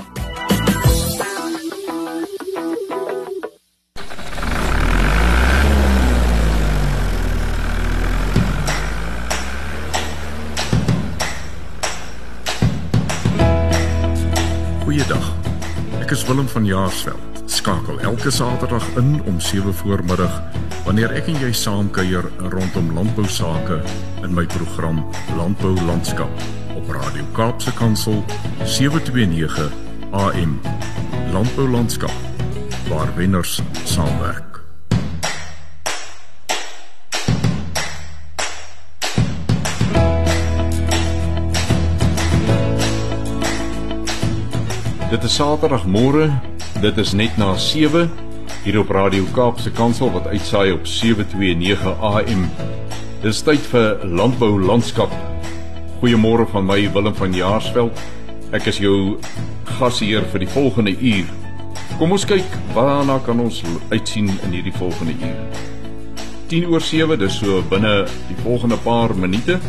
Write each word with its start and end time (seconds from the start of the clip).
Goeiedag. 14.86 15.28
Ek 16.00 16.16
is 16.16 16.24
Willem 16.24 16.48
van 16.56 16.64
Jaarsveld. 16.64 17.20
Skakel 17.52 18.00
elke 18.00 18.32
Saterdag 18.32 18.88
in 18.96 19.20
om 19.28 19.44
7 19.44 19.76
voormiddag 19.84 20.40
wanneer 20.88 21.12
ek 21.20 21.26
en 21.28 21.42
jy 21.42 21.50
saam 21.52 21.90
kuier 21.92 22.24
rondom 22.48 22.94
landbou 22.96 23.28
sake 23.28 23.82
in 24.24 24.32
my 24.32 24.46
program 24.54 25.02
Landbou 25.36 25.74
Landskap 25.84 26.32
op 26.80 26.92
Radio 26.96 27.26
Kaapse 27.36 27.74
Kansel 27.76 28.22
729 28.64 29.68
AM. 30.16 30.54
Landbou 31.36 31.68
Landskap 31.68 32.14
waar 32.88 33.12
wenners 33.18 33.60
saamwerk. 33.84 34.62
Dit 45.12 45.28
is 45.28 45.36
Saterdagmôre. 45.36 46.32
Dit 46.80 46.96
is 46.98 47.12
net 47.12 47.36
na 47.36 47.58
7 47.60 48.08
hier 48.68 48.80
op 48.80 48.90
Radio 48.90 49.24
Kaapse 49.32 49.72
Kansel 49.72 50.10
wat 50.12 50.26
uitsaai 50.28 50.72
op 50.72 50.88
729 50.88 52.02
AM. 52.04 52.42
Dis 53.22 53.40
tyd 53.48 53.64
vir 53.72 54.02
landbou 54.04 54.58
landskap. 54.60 55.14
Goeiemôre 56.02 56.44
van 56.52 56.68
my 56.68 56.76
Willem 56.92 57.16
van 57.16 57.32
Jaarsveld. 57.32 58.02
Ek 58.52 58.68
is 58.68 58.82
jou 58.84 58.98
gasheer 59.78 60.28
vir 60.34 60.44
die 60.44 60.50
volgende 60.52 60.92
uur. 61.00 61.32
Kom 61.96 62.12
ons 62.18 62.28
kyk 62.28 62.58
waarna 62.76 63.22
kan 63.24 63.40
ons 63.40 63.62
uitsien 63.88 64.34
in 64.36 64.58
hierdie 64.58 64.76
volgende 64.76 65.16
uur. 65.16 65.64
10 66.52 66.68
oor 66.68 66.84
7, 66.84 67.16
dis 67.24 67.40
so 67.40 67.64
binne 67.72 67.96
die 68.28 68.38
volgende 68.44 68.82
paar 68.84 69.16
minute, 69.16 69.62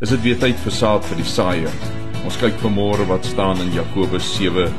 is 0.00 0.16
dit 0.16 0.24
weer 0.24 0.40
tyd 0.40 0.56
vir 0.64 0.78
saad 0.78 1.04
vir 1.12 1.20
die 1.20 1.28
saaier. 1.34 1.78
Ons 2.24 2.40
kyk 2.40 2.56
vanmôre 2.64 3.10
wat 3.12 3.28
staan 3.28 3.60
in 3.60 3.76
Jakobus 3.76 4.32
7, 4.40 4.72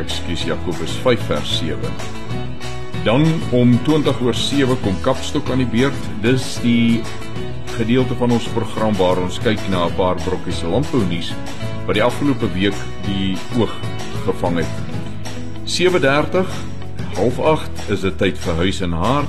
ekskuus 0.00 0.48
Jakobus 0.48 0.96
5 1.04 1.28
vers 1.28 1.56
7. 1.60 2.21
Dan 3.02 3.26
om 3.50 3.82
20 3.82 4.20
oor 4.20 4.34
7 4.34 4.80
kom 4.80 4.94
Kapstok 5.02 5.50
aan 5.50 5.58
die 5.58 5.66
beurt. 5.66 6.04
Dis 6.22 6.60
die 6.62 7.00
gedeelte 7.74 8.14
van 8.14 8.30
ons 8.30 8.46
program 8.54 8.94
waar 8.94 9.18
ons 9.18 9.40
kyk 9.42 9.58
na 9.70 9.86
'n 9.86 9.96
paar 9.98 10.14
brokkies 10.22 10.62
landbou 10.62 11.02
nuus 11.10 11.34
wat 11.86 11.94
die 11.94 12.02
afgelope 12.02 12.46
week 12.52 12.78
die 13.06 13.34
oog 13.58 13.74
gevang 14.24 14.56
het. 14.62 14.74
7:30 15.64 16.46
half 17.14 17.38
8 17.38 17.90
is 17.90 18.00
dit 18.00 18.18
tyd 18.18 18.38
vir 18.38 18.54
huis 18.54 18.80
en 18.80 18.92
hart 18.92 19.28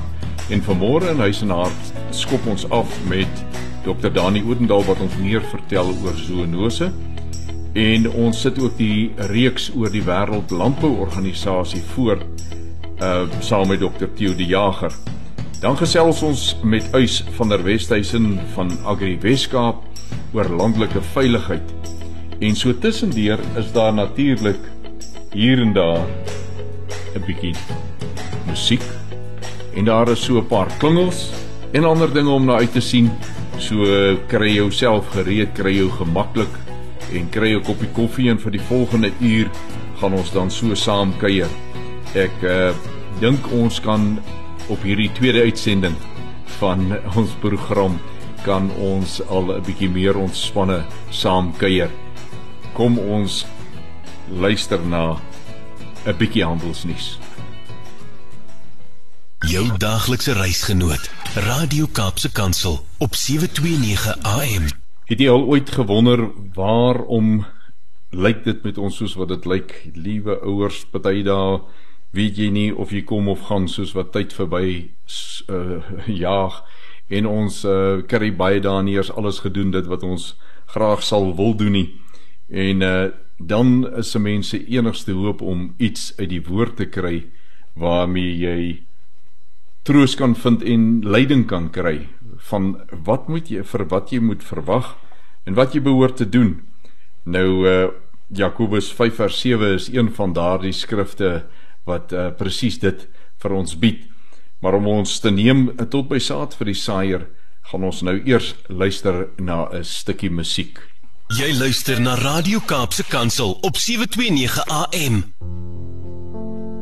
en 0.50 0.62
vanmôre 0.62 1.10
in 1.10 1.20
huis 1.20 1.42
en 1.42 1.50
hart 1.50 1.94
skop 2.10 2.46
ons 2.48 2.70
af 2.70 2.88
met 3.10 3.44
Dr 3.84 4.12
Dani 4.14 4.42
Oudendal 4.42 4.86
wat 4.86 5.00
ons 5.00 5.18
meer 5.18 5.42
vertel 5.42 5.96
oor 6.04 6.16
zoonose 6.16 6.92
en 7.74 8.10
ons 8.12 8.42
sit 8.42 8.60
ook 8.60 8.78
die 8.78 9.12
reeks 9.18 9.72
oor 9.76 9.90
die 9.90 10.04
wêreld 10.06 10.52
landbouorganisasie 10.52 11.82
voort 11.96 12.26
uh 13.04 13.28
saam 13.40 13.68
met 13.68 13.80
Dr 13.80 14.08
Theo 14.16 14.36
die 14.36 14.48
Jager. 14.48 14.92
Dan 15.60 15.78
gesels 15.78 16.22
ons 16.24 16.56
met 16.64 16.88
Uys 16.96 17.24
van 17.38 17.50
der 17.50 17.64
Westhuizen 17.64 18.40
van 18.54 18.72
Agri 18.86 19.18
Weskaap 19.20 19.84
oor 20.34 20.50
landelike 20.50 21.02
veiligheid. 21.14 21.74
En 22.40 22.56
so 22.56 22.74
tussendeur 22.78 23.40
is 23.60 23.72
daar 23.72 23.94
natuurlik 23.94 24.60
hier 25.34 25.62
en 25.62 25.74
daar 25.74 26.06
'n 27.16 27.24
bietjie 27.26 27.56
musiek 28.48 28.84
en 29.76 29.86
daar 29.86 30.10
is 30.10 30.24
so 30.24 30.38
'n 30.38 30.48
paar 30.48 30.68
klingels 30.78 31.32
en 31.72 31.84
ander 31.84 32.14
dinge 32.14 32.30
om 32.30 32.46
na 32.46 32.56
uit 32.56 32.72
te 32.72 32.82
sien. 32.82 33.12
So 33.58 33.76
kry 34.28 34.54
jouself 34.54 35.08
gereed, 35.12 35.54
kry 35.54 35.76
jou 35.78 35.90
gemaklik 35.90 36.54
en 37.14 37.30
kry 37.30 37.56
'n 37.56 37.64
koppie 37.64 37.92
koffie 37.94 38.30
en 38.30 38.40
vir 38.40 38.52
die 38.52 38.62
volgende 38.62 39.12
uur 39.20 39.50
gaan 40.00 40.14
ons 40.14 40.32
dan 40.32 40.52
so 40.52 40.76
saam 40.76 41.14
kuier. 41.18 41.50
Ek 42.14 42.44
uh, 42.44 42.72
dink 43.24 43.46
ons 43.56 43.78
kan 43.80 44.18
op 44.68 44.82
hierdie 44.84 45.08
tweede 45.16 45.46
uitsending 45.48 45.94
van 46.58 46.90
ons 47.16 47.32
program 47.40 47.96
kan 48.44 48.68
ons 48.84 49.22
al 49.32 49.54
'n 49.54 49.64
bietjie 49.64 49.88
meer 49.88 50.18
ontspanne 50.20 50.84
saam 51.10 51.54
kuier. 51.58 51.92
Kom 52.74 53.00
ons 53.00 53.46
luister 54.28 54.80
na 54.84 55.16
'n 56.06 56.18
bietjie 56.20 56.44
handelsnuus. 56.44 57.20
Jou 59.48 59.78
daaglikse 59.78 60.34
reisgenoot, 60.34 61.10
Radio 61.36 61.86
Kaapse 61.92 62.32
Kansel 62.32 62.86
op 62.98 63.16
729 63.16 64.18
AM. 64.24 64.68
Het 65.06 65.20
jy 65.20 65.30
al 65.30 65.48
ooit 65.48 65.70
gewonder 65.70 66.30
waarom 66.54 67.46
lyk 68.10 68.44
dit 68.44 68.64
met 68.64 68.78
ons 68.78 68.96
soos 68.96 69.16
wat 69.16 69.28
dit 69.28 69.46
lyk? 69.46 69.90
Liewe 69.94 70.40
ouers, 70.42 70.86
party 70.92 71.24
dae 71.24 71.62
weet 72.14 72.38
jy 72.38 72.50
nie 72.54 72.70
of 72.70 72.94
jy 72.94 73.02
kom 73.10 73.28
of 73.32 73.48
gaan 73.50 73.68
soos 73.68 73.96
wat 73.98 74.14
tyd 74.14 74.34
verby 74.38 74.92
uh, 75.50 75.82
jaag 76.26 76.62
en 77.10 77.28
ons 77.30 77.60
uh, 77.66 78.02
kry 78.08 78.32
baie 78.32 78.62
dae 78.64 78.84
nie 78.86 78.96
eers 78.98 79.12
alles 79.14 79.42
gedoen 79.44 79.74
dit 79.74 79.90
wat 79.90 80.06
ons 80.06 80.34
graag 80.74 81.04
sal 81.06 81.34
wil 81.38 81.54
doen 81.58 81.76
nie. 81.76 81.88
En 82.50 82.82
uh, 82.82 83.10
dan 83.38 83.84
is 83.98 84.12
se 84.14 84.20
mense 84.22 84.58
enigste 84.58 85.14
hoop 85.18 85.42
om 85.42 85.74
iets 85.78 86.14
uit 86.18 86.30
die 86.30 86.42
woord 86.48 86.78
te 86.80 86.88
kry 86.90 87.26
waarmee 87.74 88.34
jy 88.38 88.60
troos 89.84 90.16
kan 90.16 90.36
vind 90.36 90.64
en 90.64 91.02
leiding 91.04 91.48
kan 91.50 91.70
kry 91.74 92.08
van 92.50 92.76
wat 93.06 93.28
moet 93.28 93.50
jy 93.52 93.66
vir 93.68 93.86
wat 93.92 94.14
jy 94.14 94.22
moet 94.24 94.46
verwag 94.46 94.94
en 95.46 95.58
wat 95.58 95.76
jy 95.76 95.82
behoort 95.84 96.22
te 96.22 96.30
doen. 96.30 96.62
Nou 97.26 97.50
uh 97.68 97.92
Jakobus 98.34 98.88
5 98.98 99.20
vers 99.20 99.36
7 99.44 99.74
is 99.76 99.88
een 99.94 100.08
van 100.16 100.32
daardie 100.34 100.72
skrifte 100.74 101.44
wat 101.86 102.14
uh 102.14 102.32
presies 102.38 102.80
dit 102.80 103.08
vir 103.42 103.52
ons 103.52 103.76
bied. 103.80 104.04
Maar 104.64 104.74
om 104.80 104.88
ons 104.88 105.20
te 105.20 105.32
neem 105.32 105.68
tot 105.92 106.08
by 106.08 106.20
saad 106.20 106.56
vir 106.56 106.72
die 106.72 106.80
saaier, 106.80 107.28
gaan 107.72 107.84
ons 107.84 108.02
nou 108.02 108.16
eers 108.26 108.56
luister 108.70 109.28
na 109.38 109.68
'n 109.72 109.84
stukkie 109.84 110.30
musiek. 110.30 110.80
Jy 111.32 111.54
luister 111.60 112.00
na 112.02 112.16
Radio 112.16 112.60
Kaapse 112.60 113.04
Kansel 113.04 113.58
op 113.62 113.78
729 113.78 114.60
AM. 114.68 115.24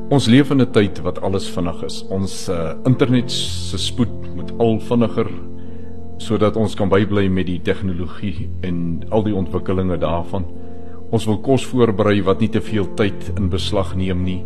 Ons 0.09 0.25
leef 0.27 0.49
in 0.51 0.61
'n 0.61 0.71
tyd 0.71 0.99
wat 0.99 1.21
alles 1.21 1.49
vinnig 1.49 1.83
is. 1.83 2.03
Ons 2.09 2.49
uh 2.49 2.73
internet 2.85 3.31
se 3.31 3.77
spoed 3.77 4.35
moet 4.35 4.51
al 4.59 4.79
vinniger 4.79 5.29
sodat 6.17 6.55
ons 6.55 6.75
kan 6.75 6.89
bybly 6.89 7.27
met 7.27 7.45
die 7.45 7.61
tegnologie 7.61 8.49
en 8.61 9.05
al 9.09 9.23
die 9.23 9.35
ontwikkelinge 9.35 9.97
daarvan. 9.97 10.45
Ons 11.11 11.25
wil 11.25 11.39
kos 11.41 11.65
voorberei 11.65 12.21
wat 12.23 12.39
nie 12.39 12.49
te 12.49 12.61
veel 12.61 12.93
tyd 12.93 13.31
in 13.37 13.49
beslag 13.49 13.95
neem 13.95 14.23
nie. 14.23 14.45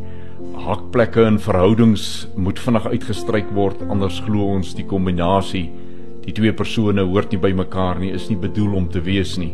Hakplekke 0.54 1.26
in 1.26 1.40
verhoudings 1.42 2.28
moet 2.36 2.60
vinnig 2.60 2.86
uitgestryk 2.86 3.50
word 3.58 3.82
anders 3.90 4.22
glo 4.26 4.54
ons 4.56 4.76
die 4.78 4.86
kombinasie 4.86 5.66
die 6.26 6.34
twee 6.34 6.54
persone 6.58 7.04
hoort 7.06 7.34
nie 7.34 7.42
by 7.42 7.52
mekaar 7.54 8.00
nie 8.02 8.12
is 8.18 8.30
nie 8.32 8.38
bedoel 8.40 8.74
om 8.80 8.88
te 8.90 9.02
wees 9.06 9.36
nie. 9.38 9.54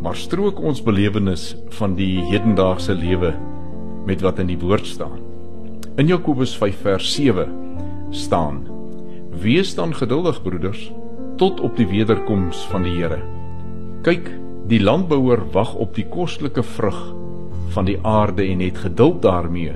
Maar 0.00 0.16
strook 0.16 0.60
ons 0.60 0.80
belewenis 0.84 1.50
van 1.76 1.96
die 1.98 2.22
hedendaagse 2.30 2.96
lewe 2.96 3.34
met 4.08 4.22
wat 4.24 4.40
in 4.40 4.48
die 4.52 4.60
woord 4.60 4.86
staan. 4.88 5.20
In 6.00 6.08
Jakobus 6.08 6.54
5 6.56 6.80
vers 6.86 7.10
7 7.16 7.52
staan: 8.14 8.64
Wees 9.42 9.74
dan 9.74 9.92
geduldig, 9.94 10.40
broeders, 10.42 10.90
tot 11.36 11.60
op 11.60 11.76
die 11.76 11.88
wederkoms 11.88 12.64
van 12.70 12.86
die 12.86 12.96
Here. 12.96 13.20
Kyk, 14.06 14.30
die 14.70 14.80
landbouer 14.80 15.42
wag 15.52 15.74
op 15.74 15.94
die 15.96 16.06
kostelike 16.08 16.62
vrug 16.62 17.00
van 17.74 17.84
die 17.84 17.98
aarde 18.02 18.44
en 18.44 18.60
het 18.60 18.78
geduld 18.78 19.22
daarmee 19.22 19.72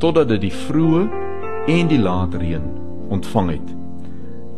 totdat 0.00 0.28
dit 0.28 0.40
die 0.40 0.54
vroeë 0.54 1.02
en 1.68 1.88
die 1.90 2.00
late 2.00 2.38
reën 2.40 2.64
ontvang 3.12 3.50
het. 3.50 3.74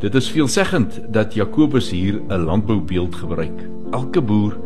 Dit 0.02 0.14
is 0.14 0.30
veelzeggend 0.30 1.00
dat 1.14 1.34
Jakobus 1.34 1.90
hier 1.90 2.20
'n 2.28 2.44
landboubeeld 2.44 3.14
gebruik. 3.14 3.68
Elke 3.90 4.20
boer 4.20 4.56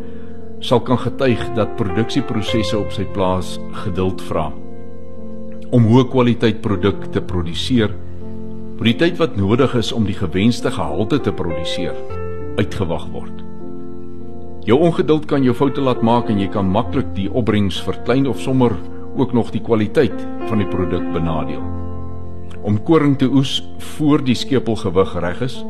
sal 0.58 0.80
kan 0.80 0.98
getuig 0.98 1.52
dat 1.54 1.76
produksieprosesse 1.76 2.78
op 2.78 2.92
sy 2.92 3.04
plaas 3.04 3.58
geduld 3.72 4.22
vra 4.22 4.52
om 5.70 5.86
hoë 5.90 6.06
kwaliteit 6.10 6.60
produk 6.62 7.08
te 7.12 7.20
produseer 7.20 7.90
moet 8.76 8.90
die 8.90 8.98
tyd 9.00 9.16
wat 9.18 9.38
nodig 9.40 9.74
is 9.78 9.92
om 9.92 10.04
die 10.04 10.16
gewenste 10.16 10.70
gehalte 10.70 11.18
te 11.20 11.32
produseer 11.32 11.96
uitgewag 12.60 13.08
word. 13.12 13.45
Jou 14.66 14.80
ongeduld 14.82 15.28
kan 15.30 15.44
jou 15.46 15.54
foute 15.54 15.80
laat 15.80 16.02
maak 16.02 16.30
en 16.30 16.40
jy 16.42 16.48
kan 16.50 16.66
maklik 16.66 17.14
die 17.14 17.30
opbrengs 17.30 17.78
verklein 17.86 18.26
of 18.26 18.40
sommer 18.42 18.74
ook 19.16 19.32
nog 19.32 19.50
die 19.54 19.62
kwaliteit 19.62 20.26
van 20.48 20.58
die 20.58 20.68
produk 20.68 21.12
benadeel. 21.12 21.62
om 22.66 22.82
koring 22.82 23.14
te 23.18 23.28
oes 23.30 23.60
voor 23.78 24.24
die 24.26 24.34
skepelgewig 24.34 25.12
reg 25.22 25.40
is 25.46 25.60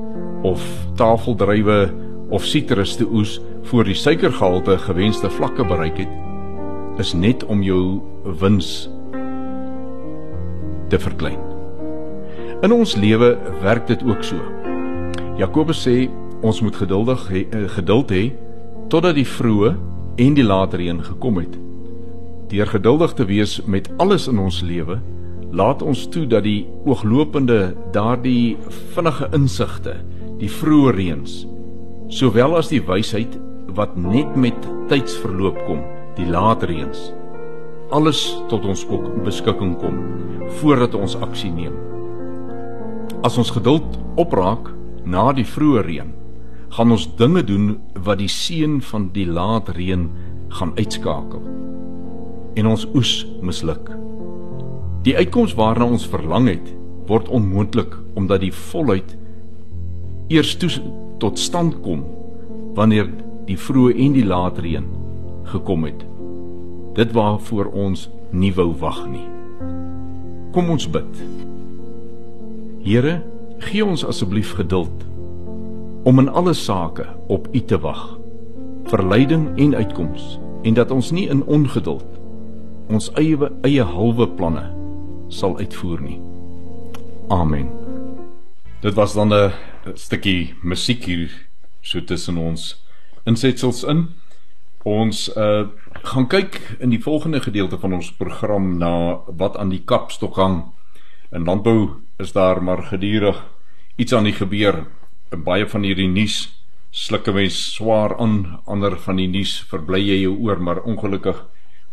of 0.48 0.62
tafeldrywe 0.96 1.90
of 2.32 2.44
sitrus 2.48 2.94
te 2.96 3.04
oes 3.04 3.36
voor 3.68 3.84
die 3.84 3.94
suikergehalte 3.94 4.78
gewenste 4.86 5.28
vlakke 5.30 5.66
bereik 5.68 6.00
het 6.00 7.02
is 7.04 7.12
net 7.12 7.44
om 7.52 7.60
jou 7.60 8.00
wins 8.40 8.88
te 10.88 10.96
verklein. 10.96 11.36
In 12.64 12.72
ons 12.72 12.94
lewe 12.96 13.34
werk 13.60 13.84
dit 13.90 14.00
ook 14.06 14.24
so. 14.24 14.40
Jakobus 15.36 15.82
sê 15.84 16.06
ons 16.40 16.62
moet 16.64 16.76
geduldig 16.80 17.28
he, 17.28 17.44
eh, 17.44 17.68
geduld 17.76 18.14
hê 18.14 18.24
totdat 18.92 19.16
die 19.18 19.26
vroeë 19.26 19.72
en 20.22 20.36
die 20.36 20.44
later 20.46 20.80
een 20.80 21.02
gekom 21.04 21.40
het. 21.42 21.56
Deur 22.50 22.68
geduldig 22.70 23.16
te 23.18 23.26
wees 23.26 23.58
met 23.66 23.90
alles 24.02 24.28
in 24.30 24.38
ons 24.38 24.60
lewe, 24.62 25.00
laat 25.50 25.82
ons 25.82 26.06
toe 26.12 26.26
dat 26.30 26.44
die 26.46 26.66
ooglopende 26.86 27.74
daardie 27.94 28.56
vinnige 28.94 29.28
insigte, 29.34 29.96
die 30.38 30.50
vroeë 30.52 30.94
reëns, 30.96 31.44
sowel 32.12 32.56
as 32.58 32.70
die 32.70 32.82
wysheid 32.86 33.34
wat 33.76 33.96
net 33.98 34.36
met 34.38 34.68
tydsverloop 34.90 35.58
kom, 35.66 35.82
die 36.16 36.28
later 36.30 36.70
reëns, 36.70 37.10
alles 37.94 38.22
tot 38.50 38.64
ons 38.66 38.84
ook 38.90 39.10
beskikking 39.26 39.76
kom 39.82 39.98
voordat 40.60 40.94
ons 40.94 41.16
aksie 41.22 41.50
neem. 41.50 41.74
As 43.26 43.38
ons 43.38 43.50
geduld 43.50 43.98
opraak 44.20 44.70
na 45.06 45.32
die 45.34 45.46
vroeë 45.46 45.82
reën, 45.86 46.10
gaan 46.76 46.92
ons 46.92 47.06
dinge 47.16 47.40
doen 47.44 47.70
wat 48.04 48.18
die 48.20 48.28
seën 48.28 48.80
van 48.84 49.08
die 49.14 49.24
laat 49.24 49.70
reën 49.78 50.10
gaan 50.58 50.74
uitskakel 50.76 51.40
en 52.56 52.68
ons 52.68 52.84
oes 52.96 53.12
misluk. 53.44 53.88
Die 55.04 55.14
uitkoms 55.16 55.54
waarna 55.56 55.88
ons 55.92 56.04
verlang 56.08 56.48
het, 56.48 56.68
word 57.08 57.28
onmoontlik 57.32 57.96
omdat 58.16 58.44
die 58.44 58.52
volheid 58.52 59.16
eers 60.32 60.52
toe 60.60 60.70
tot 61.22 61.40
stand 61.40 61.78
kom 61.84 62.04
wanneer 62.76 63.08
die 63.48 63.56
vroeë 63.56 63.96
en 64.04 64.16
die 64.16 64.26
laat 64.28 64.60
reën 64.60 64.84
gekom 65.52 65.88
het. 65.88 66.04
Dit 66.96 67.16
waarvoor 67.16 67.72
ons 67.72 68.08
nie 68.36 68.52
wou 68.56 68.72
wag 68.84 69.00
nie. 69.08 69.24
Kom 70.52 70.72
ons 70.72 70.88
bid. 70.92 71.24
Here, 72.84 73.20
gee 73.64 73.84
ons 73.84 74.04
asseblief 74.04 74.56
geduld 74.60 75.06
om 76.06 76.18
in 76.18 76.28
alle 76.28 76.54
sake 76.54 77.04
op 77.26 77.48
U 77.52 77.60
te 77.60 77.78
wag 77.82 78.02
vir 78.86 79.02
leiding 79.02 79.48
en 79.58 79.74
uitkoms 79.74 80.36
en 80.62 80.74
dat 80.78 80.90
ons 80.94 81.10
nie 81.10 81.26
in 81.26 81.42
ongeduld 81.50 82.06
ons 82.86 83.08
eie 83.18 83.48
eie 83.66 83.82
halwe 83.82 84.28
planne 84.38 84.62
sal 85.34 85.56
uitvoer 85.58 86.04
nie. 86.06 86.20
Amen. 87.34 87.66
Dit 88.82 88.94
was 88.94 89.14
dan 89.18 89.34
'n 89.34 89.52
stukkie 89.94 90.54
musiek 90.62 91.04
hier 91.04 91.30
so 91.82 92.00
tussen 92.00 92.38
ons 92.38 92.84
insetsels 93.24 93.82
in. 93.84 94.08
Ons 94.84 95.28
uh 95.36 95.66
gaan 96.02 96.28
kyk 96.28 96.76
in 96.78 96.90
die 96.90 97.02
volgende 97.02 97.40
gedeelte 97.40 97.78
van 97.78 97.92
ons 97.92 98.12
program 98.12 98.78
na 98.78 99.18
wat 99.26 99.56
aan 99.56 99.68
die 99.68 99.82
kapstok 99.84 100.36
hang. 100.36 100.64
In 101.32 101.44
landbou 101.44 101.90
is 102.18 102.32
daar 102.32 102.62
maar 102.62 102.82
gedurig 102.82 103.44
iets 103.96 104.12
aan 104.12 104.24
die 104.24 104.36
gebeur 104.36 104.86
baie 105.30 105.66
van 105.66 105.82
hierdie 105.82 106.08
nuus 106.08 106.52
sluk 106.90 107.28
'n 107.28 107.34
mens 107.34 107.74
swaar 107.74 108.16
aan 108.18 108.60
ander 108.66 108.96
van 108.96 109.16
die 109.16 109.28
nuus 109.28 109.60
verbly 109.70 110.00
jy 110.00 110.22
jou 110.22 110.36
oor 110.38 110.58
maar 110.58 110.82
ongelukkig 110.82 111.44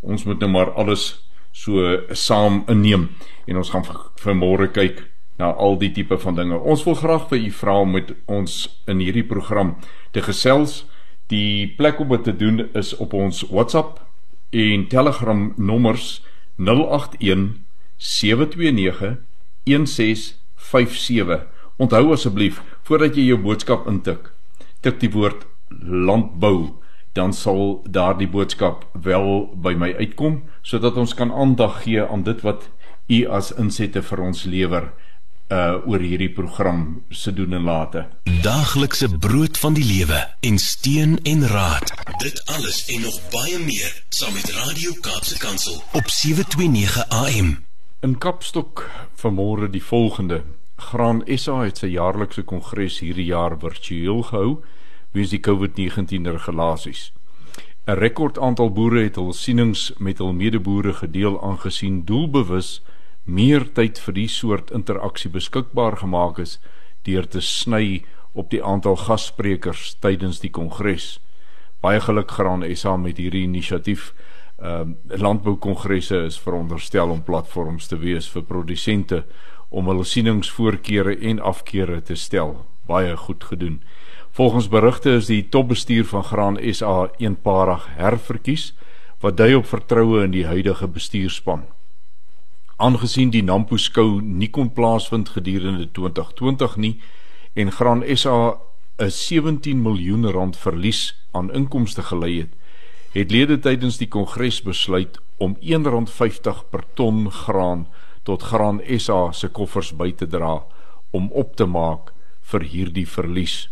ons 0.02 0.24
moet 0.26 0.40
nou 0.40 0.50
maar 0.50 0.72
alles 0.72 1.24
so 1.52 1.98
saam 2.12 2.64
inneem 2.68 3.10
en 3.48 3.58
ons 3.58 3.70
gaan 3.70 3.86
vir 4.16 4.36
môre 4.36 4.68
kyk 4.68 5.14
na 5.38 5.52
al 5.54 5.78
die 5.82 5.92
tipe 5.92 6.18
van 6.18 6.36
dinge. 6.36 6.58
Ons 6.58 6.84
wil 6.86 6.96
graag 6.96 7.28
vir 7.30 7.40
u 7.48 7.52
vra 7.52 7.78
om 7.82 7.92
met 7.98 8.14
ons 8.26 8.58
in 8.88 9.02
hierdie 9.02 9.26
program 9.26 9.76
te 10.14 10.22
gesels. 10.22 10.84
Die 11.32 11.68
plek 11.78 12.00
om 12.00 12.10
dit 12.14 12.24
te 12.24 12.36
doen 12.38 12.68
is 12.78 12.94
op 13.02 13.14
ons 13.18 13.44
WhatsApp 13.50 14.02
en 14.54 14.88
Telegram 14.88 15.54
nommers 15.58 16.22
081 16.58 17.58
729 17.98 19.18
1657 19.66 21.48
onthou 21.82 22.12
asseblief 22.14 22.62
voordat 22.84 23.16
jy 23.16 23.28
jou 23.32 23.40
boodskap 23.42 23.88
intik, 23.88 24.32
tik 24.82 25.00
die 25.00 25.12
woord 25.12 25.46
landbou, 25.84 26.84
dan 27.14 27.34
sal 27.34 27.84
daardie 27.86 28.28
boodskap 28.28 28.88
wel 29.06 29.46
by 29.62 29.76
my 29.78 29.92
uitkom 30.02 30.42
sodat 30.66 30.98
ons 30.98 31.14
kan 31.14 31.32
aandag 31.32 31.84
gee 31.84 32.02
aan 32.02 32.26
dit 32.26 32.42
wat 32.42 32.70
u 33.08 33.26
as 33.30 33.52
insette 33.62 34.02
vir 34.02 34.22
ons 34.26 34.46
lewer 34.50 34.90
uh 35.54 35.76
oor 35.86 36.02
hierdie 36.02 36.32
program 36.34 37.04
se 37.12 37.34
doen 37.34 37.54
en 37.54 37.68
late. 37.68 38.06
Daaglikse 38.42 39.10
brood 39.26 39.58
van 39.58 39.76
die 39.78 39.86
lewe 39.86 40.22
en 40.42 40.58
steun 40.58 41.20
en 41.30 41.46
raad. 41.48 41.94
Dit 42.24 42.42
alles 42.56 42.86
en 42.90 43.02
nog 43.02 43.20
baie 43.30 43.60
meer 43.60 43.92
saam 44.10 44.34
met 44.34 44.50
Radio 44.50 44.96
Kaapse 45.02 45.38
Kansel 45.38 45.84
op 45.94 46.10
729 46.10 47.10
AM. 47.10 47.54
In 48.02 48.18
Kapstok 48.18 48.88
vanmôre 49.20 49.70
die 49.70 49.84
volgende 49.84 50.42
Graan 50.84 51.22
SA 51.38 51.62
het 51.64 51.80
sy 51.82 51.94
jaarlikse 51.94 52.44
kongres 52.44 53.00
hierdie 53.04 53.30
jaar 53.30 53.56
virtueel 53.60 54.24
gehou 54.30 54.50
weens 55.14 55.32
die 55.32 55.42
COVID-19 55.48 56.28
regulasies. 56.30 57.12
'n 57.88 57.98
Rekord 58.00 58.40
aantal 58.40 58.70
boere 58.72 59.04
het 59.04 59.16
hul 59.20 59.34
sienings 59.34 59.92
met 60.00 60.18
hul 60.24 60.34
medeboere 60.34 60.94
gedeel 60.94 61.36
aangesien 61.44 62.04
doelbewus 62.08 62.82
meer 63.26 63.66
tyd 63.74 64.00
vir 64.00 64.14
die 64.14 64.28
soort 64.28 64.72
interaksie 64.72 65.32
beskikbaar 65.32 65.98
gemaak 66.04 66.40
is 66.40 66.60
deur 67.04 67.28
te 67.28 67.42
sny 67.42 68.04
op 68.34 68.50
die 68.50 68.64
aantal 68.64 68.96
gassprekers 68.96 69.96
tydens 70.00 70.40
die 70.40 70.52
kongres. 70.52 71.20
Baie 71.82 72.00
geluk 72.00 72.32
Graan 72.32 72.64
SA 72.76 72.98
met 72.98 73.18
hierdie 73.18 73.44
inisiatief. 73.44 74.14
Ehm 74.60 74.96
uh, 75.12 75.20
landboukongresse 75.20 76.26
is 76.26 76.40
veronderstel 76.40 77.10
om 77.10 77.24
platforms 77.24 77.88
te 77.88 77.98
wees 77.98 78.30
vir 78.30 78.44
produsente 78.44 79.26
om 79.74 79.90
hulle 79.90 80.06
sieningsvoorkeure 80.06 81.18
en 81.30 81.42
afkeure 81.42 82.00
te 82.06 82.16
stel. 82.16 82.54
Baie 82.86 83.16
goed 83.18 83.44
gedoen. 83.50 83.82
Volgens 84.38 84.70
berigte 84.70 85.18
is 85.18 85.30
die 85.30 85.42
topbestuur 85.50 86.06
van 86.06 86.24
Graan 86.24 86.58
SA 86.74 87.10
eenparig 87.18 87.88
herverkies 87.98 88.72
wat 89.26 89.38
dui 89.38 89.54
op 89.56 89.66
vertroue 89.66 90.24
in 90.24 90.34
die 90.34 90.46
huidige 90.46 90.88
bestuurspan. 90.88 91.66
Aangesien 92.78 93.32
die 93.32 93.44
Nampo 93.44 93.78
skou 93.78 94.22
nie 94.22 94.50
kon 94.50 94.72
plaasvind 94.74 95.30
gedurende 95.36 95.88
2020 95.92 96.78
nie 96.78 96.96
en 97.54 97.72
Graan 97.72 98.04
SA 98.18 98.58
'n 98.98 99.10
17 99.10 99.82
miljoen 99.82 100.30
rand 100.32 100.58
verlies 100.58 101.16
aan 101.32 101.54
inkomste 101.54 102.02
gelei 102.02 102.40
het, 102.40 102.54
het 103.14 103.32
lede 103.32 103.60
tydens 103.60 103.98
die 103.98 104.08
kongres 104.08 104.62
besluit 104.62 105.20
om 105.38 105.56
R1.50 105.62 106.64
per 106.70 106.84
ton 106.94 107.32
graan 107.32 107.88
tot 108.24 108.44
Graan 108.44 108.82
SA 108.98 109.32
se 109.32 109.48
koffers 109.48 109.94
by 109.94 110.12
te 110.12 110.28
dra 110.28 110.64
om 111.12 111.30
op 111.32 111.56
te 111.56 111.66
maak 111.66 112.12
vir 112.52 112.62
hierdie 112.62 113.08
verlies. 113.08 113.70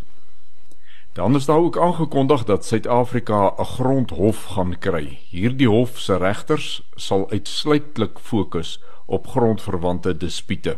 Dan 1.13 1.35
is 1.35 1.45
daar 1.45 1.57
ook 1.57 1.77
aangekondig 1.77 2.43
dat 2.43 2.65
Suid-Afrika 2.65 3.53
'n 3.57 3.65
grondhof 3.65 4.43
gaan 4.43 4.79
kry. 4.79 5.19
Hierdie 5.29 5.67
hof 5.67 5.99
se 5.99 6.17
regters 6.17 6.81
sal 6.95 7.29
uitsluitlik 7.29 8.19
fokus 8.19 8.79
op 9.05 9.27
grondverwante 9.27 10.17
dispute. 10.17 10.77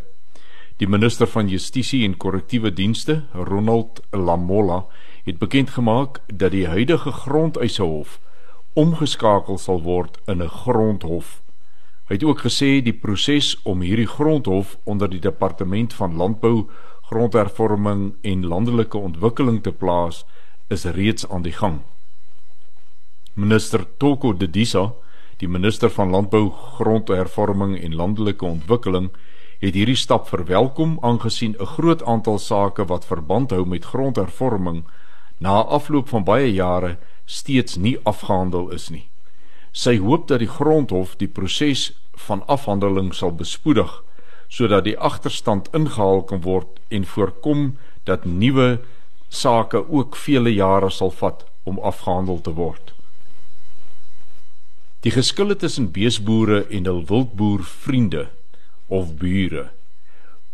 Die 0.77 0.87
minister 0.87 1.27
van 1.27 1.47
Justisie 1.47 2.03
en 2.05 2.17
Korrektiewe 2.17 2.73
Dienste, 2.73 3.23
Ronald 3.33 4.01
Lamola, 4.09 4.85
het 5.23 5.37
bekend 5.37 5.69
gemaak 5.69 6.19
dat 6.33 6.51
die 6.51 6.67
huidige 6.67 7.11
grondeisehof 7.11 8.19
omgeskakel 8.73 9.57
sal 9.57 9.81
word 9.81 10.17
in 10.25 10.41
'n 10.41 10.49
grondhof. 10.49 11.42
Hy 12.07 12.17
het 12.17 12.23
ook 12.27 12.41
gesê 12.43 12.81
die 12.83 12.93
proses 12.93 13.53
om 13.63 13.81
hierdie 13.81 14.09
grondhof 14.09 14.75
onder 14.83 15.07
die 15.09 15.21
departement 15.23 15.93
van 15.95 16.17
landbou, 16.19 16.67
grondhervorming 17.07 18.13
en 18.21 18.43
landelike 18.45 18.97
ontwikkeling 18.97 19.61
te 19.63 19.71
plaas 19.71 20.23
is 20.67 20.83
reeds 20.83 21.29
aan 21.29 21.45
die 21.47 21.55
gang. 21.55 21.79
Minister 23.33 23.85
Toko 23.97 24.33
Dedisa, 24.33 24.91
die 25.39 25.47
minister 25.47 25.89
van 25.89 26.11
landbou, 26.11 26.49
grondhervorming 26.75 27.77
en 27.79 27.95
landelike 27.95 28.45
ontwikkeling, 28.45 29.09
het 29.63 29.73
hierdie 29.79 29.97
stap 29.97 30.27
verwelkom 30.27 30.97
aangesien 31.01 31.55
'n 31.59 31.71
groot 31.75 32.03
aantal 32.03 32.37
sake 32.39 32.85
wat 32.85 33.05
verband 33.05 33.51
hou 33.51 33.65
met 33.65 33.85
grondhervorming 33.85 34.83
na 35.39 35.63
afloop 35.63 36.09
van 36.09 36.23
baie 36.23 36.53
jare 36.53 36.97
steeds 37.25 37.75
nie 37.75 37.97
afgehandel 38.03 38.69
is 38.71 38.89
nie. 38.89 39.12
Sy 39.73 39.97
hoop 39.97 40.27
dat 40.29 40.43
die 40.43 40.49
grondhof 40.49 41.15
die 41.17 41.27
proses 41.27 41.91
van 42.27 42.43
afhandeling 42.45 43.09
sal 43.13 43.33
bespoedig 43.33 44.01
sodat 44.53 44.85
die 44.85 44.97
agterstand 45.01 45.69
ingehaal 45.73 46.21
kan 46.29 46.43
word 46.45 46.77
en 46.93 47.07
voorkom 47.09 47.71
dat 48.05 48.25
nuwe 48.25 48.77
sake 49.33 49.81
ook 49.89 50.15
vele 50.15 50.53
jare 50.53 50.91
sal 50.93 51.09
vat 51.09 51.41
om 51.63 51.79
afgehandel 51.79 52.41
te 52.45 52.53
word. 52.53 52.93
Die 55.01 55.11
geskille 55.11 55.55
tussen 55.57 55.89
beesboere 55.91 56.63
en 56.69 56.85
hul 56.85 57.01
wildboer 57.09 57.63
vriende 57.65 58.27
of 58.87 59.15
bure 59.17 59.71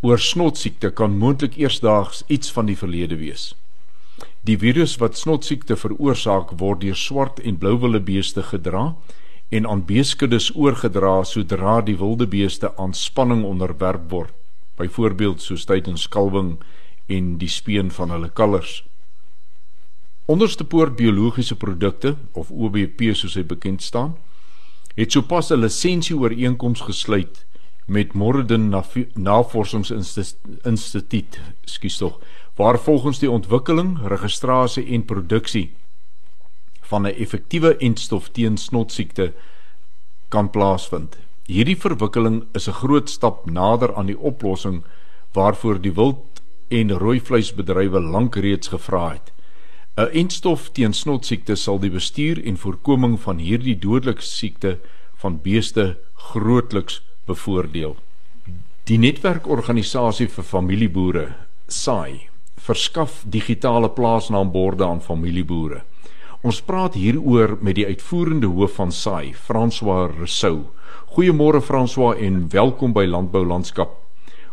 oor 0.01 0.21
snotsiekte 0.23 0.93
kan 0.95 1.17
moontlik 1.19 1.57
eersdaags 1.59 2.23
iets 2.31 2.53
van 2.55 2.71
die 2.71 2.77
verlede 2.79 3.19
wees. 3.19 3.51
Die 4.47 4.57
virus 4.57 4.95
wat 5.01 5.17
snotsiekte 5.19 5.75
veroorsaak 5.75 6.53
word 6.59 6.81
deur 6.81 6.95
swart 6.95 7.39
en 7.43 7.57
blou 7.59 7.75
wildebeeste 7.79 8.43
gedra 8.43 8.95
en 9.49 9.67
aan 9.67 9.85
beeskuddes 9.85 10.55
oorgedra 10.55 11.23
sodra 11.27 11.81
die 11.81 11.97
wilde 11.99 12.27
beeste 12.27 12.77
aan 12.77 12.93
spanning 12.93 13.43
onderwerp 13.43 14.11
word, 14.11 14.33
byvoorbeeld 14.77 15.41
soos 15.41 15.65
tydens 15.67 16.07
kalwing 16.07 16.57
en 17.09 17.37
die 17.41 17.49
speen 17.51 17.91
van 17.91 18.09
hulle 18.13 18.29
kalvers. 18.29 18.83
Onderste 20.29 20.63
poort 20.63 20.95
biologiese 20.95 21.55
produkte 21.57 22.15
of 22.37 22.51
OBP 22.51 23.01
soos 23.17 23.35
hy 23.35 23.43
bekend 23.43 23.81
staan, 23.83 24.15
het 24.95 25.11
sopas 25.11 25.51
'n 25.51 25.59
lisensieooreenkoms 25.59 26.81
gesluit 26.81 27.45
met 27.87 28.13
Morden 28.13 28.69
Navorsingsinstituut, 29.13 31.39
skus 31.65 31.97
tog, 31.97 32.19
waar 32.59 32.79
volgens 32.79 33.19
die 33.19 33.31
ontwikkeling, 33.31 33.93
registrasie 34.03 34.85
en 34.85 35.05
produksie 35.05 35.69
van 36.81 37.07
'n 37.07 37.15
effektiewe 37.15 37.77
entstof 37.77 38.29
teen 38.29 38.57
snotsiekte 38.57 39.33
kan 40.27 40.49
plaasvind. 40.49 41.17
Hierdie 41.45 41.77
verwikkeling 41.77 42.43
is 42.53 42.67
'n 42.67 42.79
groot 42.81 43.09
stap 43.09 43.49
nader 43.49 43.95
aan 43.95 44.05
die 44.05 44.19
oplossing 44.19 44.83
waarvoor 45.31 45.81
die 45.81 45.93
wild 45.93 46.41
en 46.67 46.91
rooi 46.91 47.21
vleisbedrywe 47.21 47.99
lank 47.99 48.35
reeds 48.35 48.67
gevra 48.67 49.09
het. 49.09 49.31
'n 49.97 50.11
Entstof 50.11 50.69
teen 50.71 50.93
snotsiekte 50.93 51.55
sal 51.55 51.79
die 51.79 51.91
bestuur 51.91 52.45
en 52.45 52.57
voorkoming 52.57 53.19
van 53.19 53.37
hierdie 53.37 53.79
dodelike 53.79 54.21
siekte 54.21 54.79
van 55.15 55.41
beeste 55.41 55.97
grootliks 56.13 57.01
bevoordeel. 57.25 57.95
Die 58.83 58.97
netwerkorganisasie 58.97 60.27
vir 60.27 60.43
familieboere, 60.43 61.35
SAI, 61.67 62.28
verskaf 62.65 63.23
digitale 63.25 63.89
plaasnaamborde 63.89 64.85
aan 64.85 65.01
familieboere. 65.01 65.81
Ons 66.41 66.61
praat 66.63 66.93
hieroor 66.95 67.57
met 67.61 67.75
die 67.75 67.85
uitvoerende 67.85 68.47
hoof 68.47 68.77
van 68.79 68.91
SAI, 68.91 69.33
François 69.35 70.07
Rousseau. 70.17 70.69
Goeiemôre 71.15 71.61
François 71.61 72.19
en 72.23 72.45
welkom 72.51 72.93
by 72.93 73.05
Landbou 73.05 73.45
Landskap. 73.45 73.97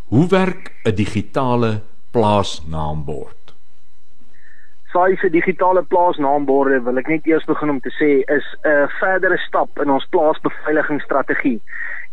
Hoe 0.08 0.26
werk 0.28 0.72
'n 0.84 0.94
digitale 0.94 1.80
plaasnaambord? 2.10 3.54
SAI 4.92 5.16
se 5.16 5.30
digitale 5.30 5.82
plaasnaamborde 5.82 6.82
wil 6.82 6.98
ek 6.98 7.08
net 7.08 7.26
eers 7.26 7.44
begin 7.44 7.70
om 7.70 7.80
te 7.80 7.90
sê 7.90 8.22
is 8.36 8.46
'n 8.64 8.88
verdere 9.00 9.38
stap 9.38 9.78
in 9.78 9.90
ons 9.90 10.06
plaasbeveiligingsstrategie 10.10 11.60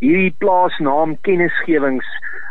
hierdie 0.04 0.34
plaasnaam 0.44 1.16
kennisgewings 1.28 2.08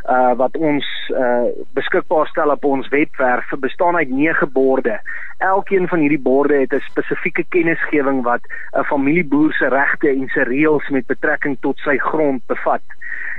uh 0.08 0.32
wat 0.36 0.56
ons 0.56 0.86
uh 1.10 1.50
beskikbaar 1.74 2.26
stel 2.26 2.50
op 2.50 2.64
ons 2.64 2.88
webwerf 2.88 3.52
bestaan 3.58 3.96
uit 3.96 4.10
9 4.10 4.52
borde. 4.52 5.00
Elkeen 5.38 5.88
van 5.88 5.98
hierdie 5.98 6.22
borde 6.22 6.54
het 6.54 6.72
'n 6.72 6.80
spesifieke 6.90 7.44
kennisgewing 7.48 8.22
wat 8.22 8.42
'n 8.76 8.84
familieboer 8.84 9.52
se 9.52 9.68
regte 9.68 10.08
en 10.08 10.28
se 10.28 10.42
reëls 10.42 10.88
met 10.88 11.06
betrekking 11.06 11.56
tot 11.60 11.78
sy 11.78 11.96
grond 11.96 12.46
bevat. 12.46 12.82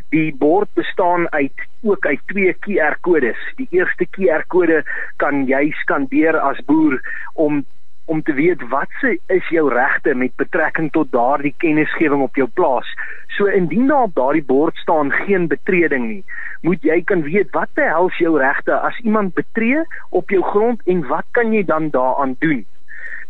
Die 0.10 0.36
bord 0.36 0.70
bestaan 0.74 1.32
uit 1.32 1.58
ook 1.82 2.06
uit 2.06 2.20
twee 2.26 2.54
QR-kodes. 2.54 3.38
Die 3.56 3.68
eerste 3.70 4.06
QR-kode 4.06 4.84
kan 5.18 5.46
jy 5.46 5.72
skandeer 5.72 6.40
as 6.40 6.66
boer 6.66 7.02
om 7.34 7.66
om 8.06 8.22
te 8.24 8.34
weet 8.34 8.62
wat 8.70 8.92
se 9.02 9.18
is 9.28 9.48
jou 9.50 9.70
regte 9.74 10.16
met 10.16 10.36
betrekking 10.36 10.92
tot 10.92 11.12
daardie 11.12 11.54
kennisgewing 11.58 12.22
op 12.22 12.36
jou 12.36 12.48
plaas. 12.54 12.90
So 13.38 13.46
indien 13.46 13.88
daar 13.88 14.10
op 14.10 14.16
daardie 14.16 14.44
bord 14.44 14.76
staan 14.76 15.12
geen 15.12 15.48
betreding 15.48 16.08
nie, 16.08 16.24
moet 16.62 16.84
jy 16.84 17.02
kan 17.04 17.24
weet 17.24 17.52
wat 17.56 17.72
te 17.74 17.88
hels 17.88 18.18
jou 18.18 18.38
regte 18.40 18.76
as 18.76 19.00
iemand 19.04 19.34
betree 19.34 19.84
op 20.10 20.30
jou 20.30 20.44
grond 20.44 20.82
en 20.88 21.08
wat 21.08 21.28
kan 21.32 21.54
jy 21.54 21.64
dan 21.64 21.90
daaraan 21.90 22.36
doen? 22.40 22.66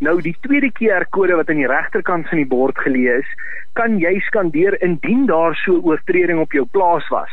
Nou 0.03 0.19
die 0.21 0.35
tweede 0.41 0.71
QR-kode 0.73 1.37
wat 1.39 1.49
aan 1.49 1.61
die 1.61 1.69
regterkant 1.69 2.27
van 2.29 2.41
die 2.41 2.49
bord 2.49 2.77
geleë 2.85 3.19
is, 3.21 3.29
kan 3.77 3.97
jy 4.01 4.17
skandeer 4.27 4.75
indien 4.81 5.25
daar 5.29 5.55
so 5.63 5.79
oortreding 5.81 6.41
op 6.41 6.53
jou 6.53 6.65
plaas 6.65 7.07
was. 7.13 7.31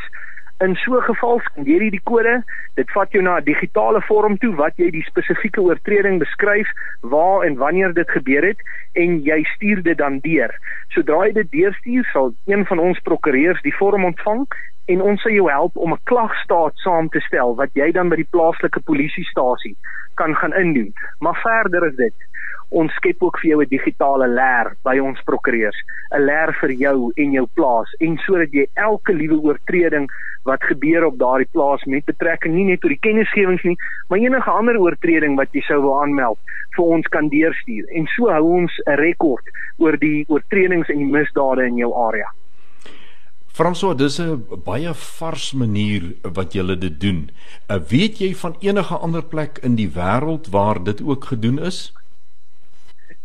In 0.60 0.74
so 0.76 0.96
'n 0.96 1.02
geval 1.02 1.40
skandeer 1.40 1.82
jy 1.82 1.90
die 1.90 2.04
kode, 2.04 2.42
dit 2.76 2.90
vat 2.92 3.12
jou 3.12 3.22
na 3.22 3.36
'n 3.38 3.44
digitale 3.44 4.00
vorm 4.08 4.36
toe 4.38 4.54
wat 4.56 4.76
jy 4.76 4.90
die 4.90 5.06
spesifieke 5.08 5.60
oortreding 5.60 6.18
beskryf, 6.18 6.68
waar 7.00 7.44
en 7.44 7.56
wanneer 7.56 7.94
dit 7.94 8.10
gebeur 8.10 8.44
het 8.44 8.60
en 8.92 9.22
jy 9.22 9.42
stuur 9.54 9.82
dit 9.82 9.98
dan 9.98 10.18
deur. 10.18 10.52
Sodra 10.88 11.24
jy 11.26 11.32
dit 11.32 11.50
deurstuur, 11.50 12.04
sal 12.12 12.34
een 12.46 12.66
van 12.66 12.78
ons 12.78 13.00
prokureurs 13.00 13.62
die 13.62 13.74
vorm 13.74 14.04
ontvang 14.04 14.46
en 14.86 15.02
ons 15.02 15.22
sal 15.22 15.32
jou 15.32 15.48
help 15.50 15.76
om 15.76 15.92
'n 15.92 16.04
klagstaat 16.04 16.76
saam 16.84 17.08
te 17.08 17.20
stel 17.20 17.56
wat 17.56 17.70
jy 17.72 17.92
dan 17.92 18.08
by 18.08 18.16
die 18.16 18.30
plaaslike 18.30 18.80
polisiestasie 18.80 19.76
kan 20.14 20.36
gaan 20.36 20.54
indien. 20.54 20.92
Maar 21.20 21.40
verder 21.40 21.86
is 21.86 21.96
dit 21.96 22.14
ons 22.70 22.92
skep 22.94 23.22
ook 23.22 23.38
vir 23.42 23.50
jou 23.50 23.62
'n 23.62 23.68
digitale 23.68 24.28
leer 24.28 24.76
by 24.84 24.98
ons 24.98 25.20
prokureurs, 25.24 25.76
'n 26.14 26.24
leer 26.24 26.52
vir 26.60 26.70
jou 26.70 27.12
en 27.16 27.32
jou 27.32 27.46
plaas 27.54 27.90
en 28.00 28.18
sodat 28.26 28.52
jy 28.52 28.66
elke 28.74 29.12
liewe 29.12 29.38
oortreding 29.42 30.08
wat 30.44 30.62
gebeur 30.62 31.04
op 31.04 31.18
daardie 31.18 31.48
plaas 31.52 31.84
met 31.84 32.04
betrekking 32.04 32.54
nie 32.54 32.64
net 32.64 32.80
tot 32.80 32.90
die 32.90 33.02
kennisgewings 33.04 33.62
nie, 33.62 33.76
maar 34.08 34.18
enige 34.18 34.50
ander 34.50 34.78
oortreding 34.80 35.36
wat 35.36 35.52
jy 35.52 35.60
sou 35.60 35.80
wil 35.80 36.00
aanmeld 36.02 36.38
vir 36.76 36.84
ons 36.84 37.06
kan 37.08 37.28
deurstuur. 37.28 37.84
En 37.92 38.06
so 38.16 38.30
hou 38.32 38.44
ons 38.62 38.72
'n 38.86 38.96
rekord 38.96 39.44
oor 39.78 39.96
die 39.96 40.24
oortredings 40.28 40.88
en 40.88 40.98
die 40.98 41.12
misdade 41.12 41.66
in 41.66 41.76
jou 41.76 41.92
area. 41.94 42.30
François, 43.52 43.96
dis 43.96 44.18
'n 44.20 44.44
baie 44.64 44.94
vars 44.94 45.52
manier 45.52 46.02
wat 46.22 46.52
julle 46.52 46.78
dit 46.78 47.00
doen. 47.00 47.30
Uh, 47.68 47.76
weet 47.76 48.18
jy 48.18 48.34
van 48.34 48.56
enige 48.60 48.94
ander 48.94 49.22
plek 49.22 49.58
in 49.62 49.74
die 49.74 49.90
wêreld 49.90 50.48
waar 50.50 50.84
dit 50.84 51.02
ook 51.02 51.24
gedoen 51.24 51.58
is? 51.58 51.92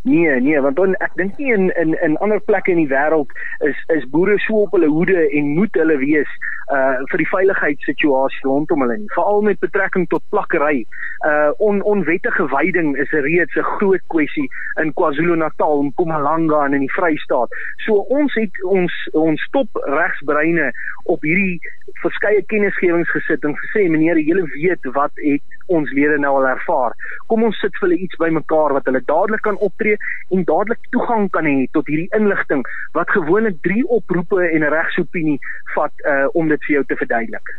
Nee, 0.06 0.40
nee, 0.40 0.62
want 0.62 0.76
dan 0.78 0.92
ek 1.02 1.16
dink 1.18 1.38
nie 1.42 1.54
in 1.54 1.72
in 1.82 1.96
in 2.06 2.18
ander 2.22 2.38
plekke 2.46 2.70
in 2.72 2.78
die 2.78 2.92
wêreld 2.92 3.32
is 3.66 3.80
is 3.96 4.04
boere 4.14 4.36
so 4.44 4.60
op 4.68 4.76
hulle 4.78 4.90
hoede 4.94 5.24
en 5.40 5.48
moet 5.58 5.80
hulle 5.82 5.96
wees 5.98 6.36
uh 6.74 7.04
vir 7.12 7.22
die 7.22 7.30
veiligheidssituasie 7.30 8.48
rondom 8.48 8.82
hulle 8.82 8.98
nie. 8.98 9.12
Veral 9.14 9.42
met 9.46 9.60
betrekking 9.60 10.08
tot 10.10 10.24
plakkery. 10.34 10.86
Uh 11.26 11.52
on 11.68 11.82
onwettige 11.84 12.48
veiding 12.48 12.96
is 12.98 13.12
reeds 13.12 13.56
'n 13.56 13.70
groot 13.78 14.02
kwessie 14.08 14.50
in 14.82 14.94
KwaZulu-Natal 14.94 15.80
en 15.80 15.92
Mpumalanga 15.94 16.66
en 16.66 16.74
in 16.74 16.86
die 16.88 16.96
Vrystaat. 16.98 17.50
So 17.86 17.94
ons 17.94 18.34
het 18.34 18.64
ons 18.64 18.94
ons 19.14 19.48
top 19.52 19.70
regsbreine 19.74 20.72
op 21.04 21.22
hierdie 21.22 21.60
verskeie 22.02 22.42
kennisgewings 22.50 23.12
gesit 23.14 23.44
en 23.46 23.56
gesê 23.62 23.86
meneer 23.90 24.18
julle 24.18 24.46
weet 24.56 24.90
wat 24.98 25.12
het 25.16 25.42
ons 25.68 25.92
lede 25.92 26.18
nou 26.18 26.34
al 26.40 26.48
ervaar. 26.48 26.94
Kom 27.28 27.44
ons 27.44 27.60
sit 27.60 27.74
vir 27.80 27.88
hulle 27.88 28.02
iets 28.06 28.18
bymekaar 28.22 28.74
wat 28.78 28.86
hulle 28.90 29.02
dadelik 29.06 29.42
kan 29.46 29.58
optree 29.68 29.98
en 30.30 30.44
dadelik 30.44 30.82
toegang 30.90 31.30
kan 31.30 31.46
hê 31.50 31.68
tot 31.78 31.88
hierdie 31.88 32.10
inligting 32.18 32.66
wat 32.98 33.10
gewoonlik 33.14 33.62
3 33.62 33.86
oproepe 34.00 34.42
en 34.50 34.64
'n 34.64 34.74
regsopinie 34.74 35.40
vat 35.76 36.06
uh 36.06 36.28
om 36.34 36.50
dit 36.56 36.68
vir 36.68 36.78
jou 36.80 36.86
te 36.90 37.00
verduidelik. 37.00 37.54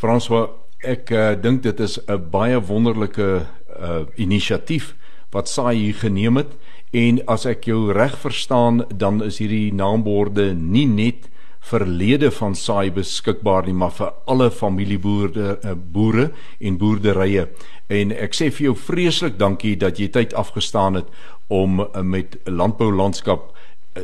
François, 0.00 0.48
ek 0.80 1.10
uh, 1.12 1.32
dink 1.36 1.62
dit 1.62 1.80
is 1.80 1.98
'n 2.08 2.30
baie 2.32 2.60
wonderlike 2.60 3.46
uh, 3.46 4.04
inisiatief 4.16 4.94
wat 5.30 5.48
SAI 5.48 5.74
hier 5.76 5.94
geneem 5.94 6.36
het 6.36 6.56
en 6.92 7.20
as 7.26 7.46
ek 7.46 7.68
jou 7.70 7.92
reg 7.92 8.16
verstaan, 8.18 8.84
dan 8.88 9.22
is 9.22 9.38
hierdie 9.38 9.72
naamborde 9.72 10.54
nie 10.54 10.86
net 10.86 11.28
verlede 11.60 12.30
van 12.30 12.54
SAI 12.54 12.90
beskikbaar 12.90 13.66
nie, 13.66 13.76
maar 13.76 13.92
vir 13.92 14.14
alle 14.26 14.50
familieboere 14.50 15.58
uh, 15.60 15.74
boere 15.76 16.30
en 16.58 16.78
boerderye. 16.78 17.46
En 17.88 18.12
ek 18.12 18.34
sê 18.34 18.50
vir 18.50 18.70
jou 18.70 18.74
vreeslik 18.74 19.38
dankie 19.38 19.76
dat 19.76 20.00
jy 20.00 20.08
tyd 20.08 20.34
afgestaan 20.34 20.94
het 20.94 21.06
om 21.48 21.84
met 22.02 22.38
landbou 22.46 22.90
landskap 22.90 23.52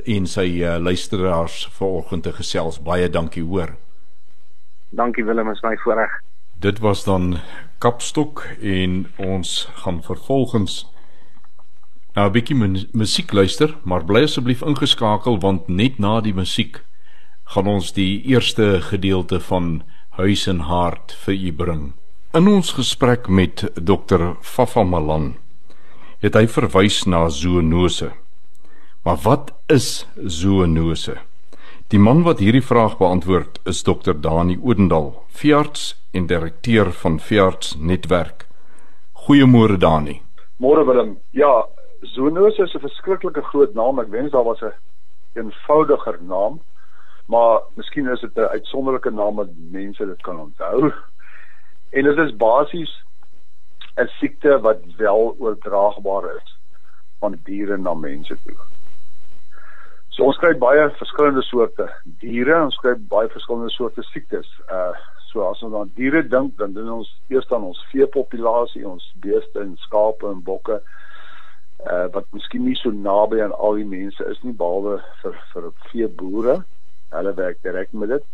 en 0.05 0.27
sy 0.27 0.61
luisteraars 0.61 1.69
vanoggend 1.79 2.23
te 2.23 2.33
gesels. 2.33 2.83
Baie 2.83 3.09
dankie 3.09 3.43
hoor. 3.43 3.77
Dankie 4.91 5.25
Willem, 5.25 5.51
is 5.51 5.63
my 5.63 5.77
voorreg. 5.77 6.11
Dit 6.59 6.79
was 6.79 7.05
dan 7.05 7.39
Kapstok 7.79 8.47
en 8.63 9.07
ons 9.17 9.69
gaan 9.75 10.03
vervolgens 10.03 10.87
nou 12.15 12.29
'n 12.29 12.33
bietjie 12.33 12.87
musiek 12.93 13.33
luister, 13.33 13.77
maar 13.85 14.05
bly 14.05 14.23
asseblief 14.23 14.63
ingeskakel 14.63 15.39
want 15.41 15.69
net 15.69 15.99
na 15.99 16.21
die 16.21 16.35
musiek 16.35 16.85
gaan 17.45 17.67
ons 17.67 17.93
die 17.93 18.23
eerste 18.23 18.81
gedeelte 18.81 19.41
van 19.41 19.83
Huis 20.09 20.47
en 20.47 20.59
Hart 20.59 21.13
vir 21.13 21.35
u 21.35 21.53
bring. 21.53 21.93
In 22.33 22.49
ons 22.49 22.73
gesprek 22.73 23.29
met 23.29 23.69
Dr. 23.75 24.35
Fafa 24.41 24.83
Malan 24.83 25.37
het 26.21 26.35
hy 26.35 26.47
verwys 26.47 27.05
na 27.05 27.29
zoonose. 27.29 28.11
Maar 29.05 29.17
wat 29.23 29.53
is 29.67 30.07
zoonose? 30.25 31.19
Die 31.87 32.01
man 32.03 32.25
wat 32.27 32.41
hierdie 32.43 32.65
vraag 32.67 32.97
beantwoord 32.99 33.61
is 33.71 33.85
Dr 33.87 34.17
Dani 34.19 34.57
Odendal, 34.59 35.13
veearts 35.31 35.93
en 36.11 36.25
direkteur 36.27 36.89
van 36.93 37.21
Veearts 37.23 37.77
Netwerk. 37.79 38.49
Goeiemôre 39.27 39.77
Dani. 39.79 40.17
Môre 40.59 40.83
Willem. 40.89 41.13
Ja, 41.31 41.67
zoonose 42.01 42.63
is 42.63 42.75
'n 42.75 42.83
verskriklike 42.89 43.43
groot 43.43 43.75
naam. 43.75 44.01
Ek 44.01 44.11
wens 44.11 44.33
daar 44.33 44.45
was 44.45 44.61
'n 44.61 44.73
een 45.35 45.45
eenvoudiger 45.45 46.19
naam. 46.23 46.61
maar 47.27 47.61
miskien 47.75 48.09
is 48.09 48.21
dit 48.21 48.37
'n 48.37 48.41
uitsonderlike 48.57 49.11
naam 49.11 49.35
wat 49.35 49.49
mense 49.71 50.07
dit 50.07 50.23
kan 50.23 50.41
onthou. 50.41 50.93
En 51.91 52.03
dit 52.03 52.19
is 52.19 52.37
basies 52.37 53.05
'n 53.97 54.07
siekte 54.07 54.61
wat 54.61 54.79
wel 54.97 55.37
oordraagbaar 55.39 56.37
is 56.37 56.59
van 57.19 57.39
diere 57.45 57.77
na 57.77 57.95
mense 57.95 58.37
toe. 58.45 58.57
So 60.17 60.25
ons 60.25 60.39
kry 60.41 60.55
baie 60.57 60.87
verskillende 60.97 61.43
soorte 61.45 61.91
diere, 62.23 62.55
ons 62.65 62.79
kry 62.81 62.95
baie 63.11 63.29
verskillende 63.29 63.69
soorte 63.75 64.01
siektes. 64.09 64.49
Uh 64.73 64.95
so 65.27 65.43
as 65.45 65.61
ons 65.67 65.75
aan 65.77 65.91
diere 65.99 66.23
dink, 66.25 66.55
dan 66.57 66.73
doen 66.73 66.89
ons 66.95 67.09
eers 67.29 67.51
aan 67.53 67.67
ons 67.69 67.81
veepopulasie, 67.91 68.87
ons 68.89 69.05
beeste 69.21 69.61
en 69.61 69.75
skape 69.83 70.25
en 70.31 70.41
bokke 70.47 70.79
uh 70.81 72.07
wat 72.15 72.31
miskien 72.33 72.65
nie 72.65 72.79
so 72.81 72.95
naby 72.95 73.43
aan 73.45 73.53
al 73.61 73.77
die 73.77 73.89
mense 73.91 74.25
is 74.33 74.41
nie 74.47 74.57
behalwe 74.57 74.97
vir 75.21 75.37
vir 75.53 75.69
veeboere. 75.91 76.59
Hulle 77.13 77.37
werk 77.37 77.61
direk 77.67 77.93
met 77.93 78.15
dit. 78.15 78.25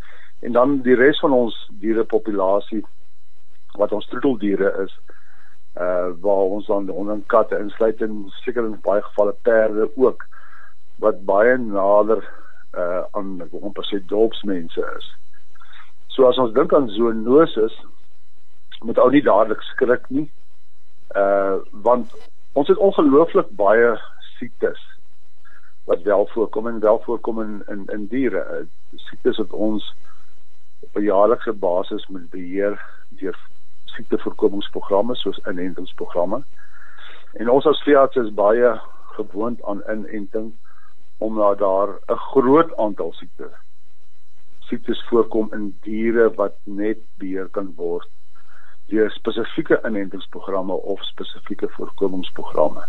En 0.46 0.54
dan 0.54 0.78
die 0.86 0.94
res 0.94 1.18
van 1.24 1.34
ons 1.34 1.56
dierepopulasie 1.82 2.84
wat 3.80 3.90
ons 3.96 4.06
troeteldiere 4.12 4.70
is 4.84 4.94
uh 5.82 6.12
waar 6.22 6.58
ons 6.60 6.70
dan 6.70 6.86
honde 6.94 7.18
en 7.18 7.30
katte 7.34 7.58
insluit 7.58 8.06
en 8.06 8.28
seker 8.44 8.70
in 8.70 8.78
baie 8.86 9.02
gevalle 9.08 9.34
perde 9.42 9.90
ook 9.96 10.28
wat 11.02 11.24
baie 11.26 11.56
nader 11.58 12.22
uh 12.78 13.02
aan 13.18 13.40
amper 13.62 13.84
sê 13.84 13.98
dorpsmense 14.08 14.84
is. 14.98 15.08
So 16.14 16.28
as 16.28 16.38
ons 16.38 16.54
dink 16.54 16.72
aan 16.72 16.88
zoonoses 16.88 17.74
moet 18.86 18.98
ou 18.98 19.10
nie 19.10 19.24
dadelik 19.26 19.62
skrik 19.72 20.08
nie. 20.08 20.28
Uh 21.16 21.58
want 21.86 22.14
ons 22.52 22.68
het 22.68 22.78
ongelooflik 22.78 23.50
baie 23.58 23.92
siektes 24.38 24.80
wat 25.90 26.02
wel 26.06 26.26
voorkom 26.34 26.68
en 26.68 26.80
wel 26.80 27.02
voorkom 27.04 27.42
in 27.42 27.62
in, 27.74 27.84
in 27.96 28.06
diere. 28.06 28.44
Uh, 28.54 28.98
siektes 29.08 29.42
wat 29.42 29.52
ons 29.52 29.94
op 30.86 30.96
'n 30.96 31.08
jaarlikse 31.10 31.52
basis 31.52 32.06
moet 32.06 32.30
beheer 32.30 32.78
deur 33.08 33.38
siektevoorkomingsprogramme 33.84 35.14
soos 35.14 35.40
inentingsprogramme. 35.50 36.42
En 37.32 37.48
ons 37.48 37.66
as 37.66 37.82
veearts 37.82 38.16
is 38.16 38.34
baie 38.34 38.80
gewoond 39.16 39.62
aan 39.62 39.82
inenting 39.88 40.52
omdat 41.26 41.58
daar 41.58 41.98
'n 42.08 42.22
groot 42.32 42.76
aantal 42.76 43.12
siektes 43.12 43.54
siektes 44.72 45.04
voorkom 45.08 45.52
in 45.52 45.76
diere 45.84 46.30
wat 46.34 46.54
net 46.64 47.00
beheer 47.20 47.48
kan 47.56 47.72
word 47.76 48.08
deur 48.92 49.10
spesifieke 49.10 49.78
inentingsprogramme 49.88 50.72
of 50.72 51.02
spesifieke 51.04 51.68
voorkomingsprogramme. 51.76 52.84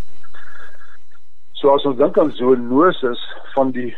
So 1.59 1.71
as 1.75 1.85
ons 1.87 1.99
dink 1.99 2.17
aan 2.19 2.31
zoonoses 2.35 3.21
van 3.53 3.71
die 3.75 3.91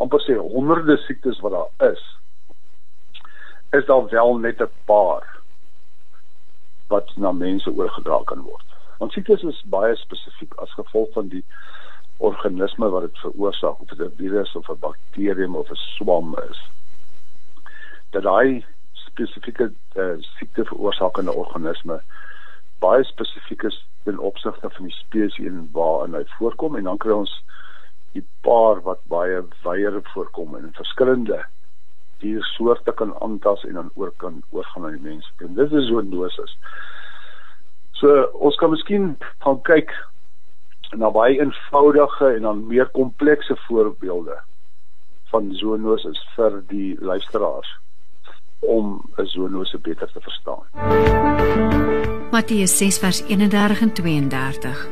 amper 0.00 0.22
sê 0.24 0.36
honderde 0.40 0.96
siektes 1.04 1.40
wat 1.44 1.56
daar 1.56 1.90
is, 1.90 2.04
is 3.76 3.84
daar 3.90 4.08
wel 4.12 4.38
net 4.38 4.62
'n 4.62 4.70
paar 4.88 5.26
wat 6.88 7.16
na 7.16 7.32
mense 7.32 7.70
oorgedra 7.70 8.20
kan 8.24 8.42
word. 8.42 8.66
Want 8.98 9.12
siektes 9.12 9.42
is 9.42 9.62
baie 9.66 9.96
spesifiek 9.96 10.54
as 10.54 10.72
gevolg 10.72 11.12
van 11.12 11.28
die 11.28 11.44
organisme 12.16 12.88
wat 12.88 13.02
dit 13.02 13.18
veroorsaak, 13.18 13.80
of 13.80 13.88
dit 13.88 13.98
'n 13.98 14.16
virus 14.16 14.54
of 14.56 14.68
'n 14.68 14.78
bakterium 14.78 15.56
of 15.56 15.70
'n 15.70 15.74
swam 15.96 16.36
is. 16.50 16.70
Dat 18.10 18.22
daai 18.22 18.64
spesifieke 18.92 19.72
uh, 19.96 20.14
siekte 20.18 20.64
veroorsakende 20.64 21.32
organisme 21.32 22.02
baie 22.78 23.04
spesifiek 23.04 23.62
is 23.62 23.86
ten 24.04 24.18
opsigte 24.18 24.70
van 24.70 24.88
die 24.88 24.94
spesies 24.94 25.46
en 25.46 25.68
waarin 25.72 26.16
hy 26.18 26.24
voorkom 26.36 26.76
en 26.76 26.88
dan 26.90 27.00
kry 27.02 27.16
ons 27.16 27.32
die 28.14 28.24
paar 28.46 28.82
wat 28.86 29.00
baie 29.10 29.42
wyer 29.64 30.00
voorkom 30.12 30.56
in 30.58 30.74
verskillende 30.76 31.40
diersoorte 32.22 32.92
kan 33.00 33.14
aantas 33.24 33.64
en 33.68 33.78
dan 33.80 33.90
oor 33.94 34.12
kan 34.22 34.42
oorgaan 34.50 34.86
aan 34.86 34.98
die 34.98 35.08
mens. 35.08 35.30
En 35.44 35.54
dit 35.54 35.72
is 35.72 35.88
zoonosis. 35.88 36.52
So 38.00 38.28
ons 38.46 38.58
kan 38.60 38.70
miskien 38.74 39.14
gaan 39.44 39.60
kyk 39.66 39.92
na 40.96 41.10
baie 41.10 41.38
eenvoudige 41.40 42.34
en 42.36 42.42
dan 42.42 42.66
meer 42.66 42.88
komplekse 42.92 43.56
voorbeelde 43.66 44.36
van 45.32 45.52
zoonosis 45.52 46.20
vir 46.36 46.60
die 46.68 46.96
luisteraars 47.00 47.70
om 48.60 49.00
'n 49.16 49.26
zoonose 49.26 49.78
beter 49.78 50.08
te 50.12 50.20
verstaan. 50.20 50.64
Matteus 52.30 52.76
6 52.78 52.98
vers 52.98 53.22
31 53.26 53.80
en 53.80 53.92
32. 53.92 54.88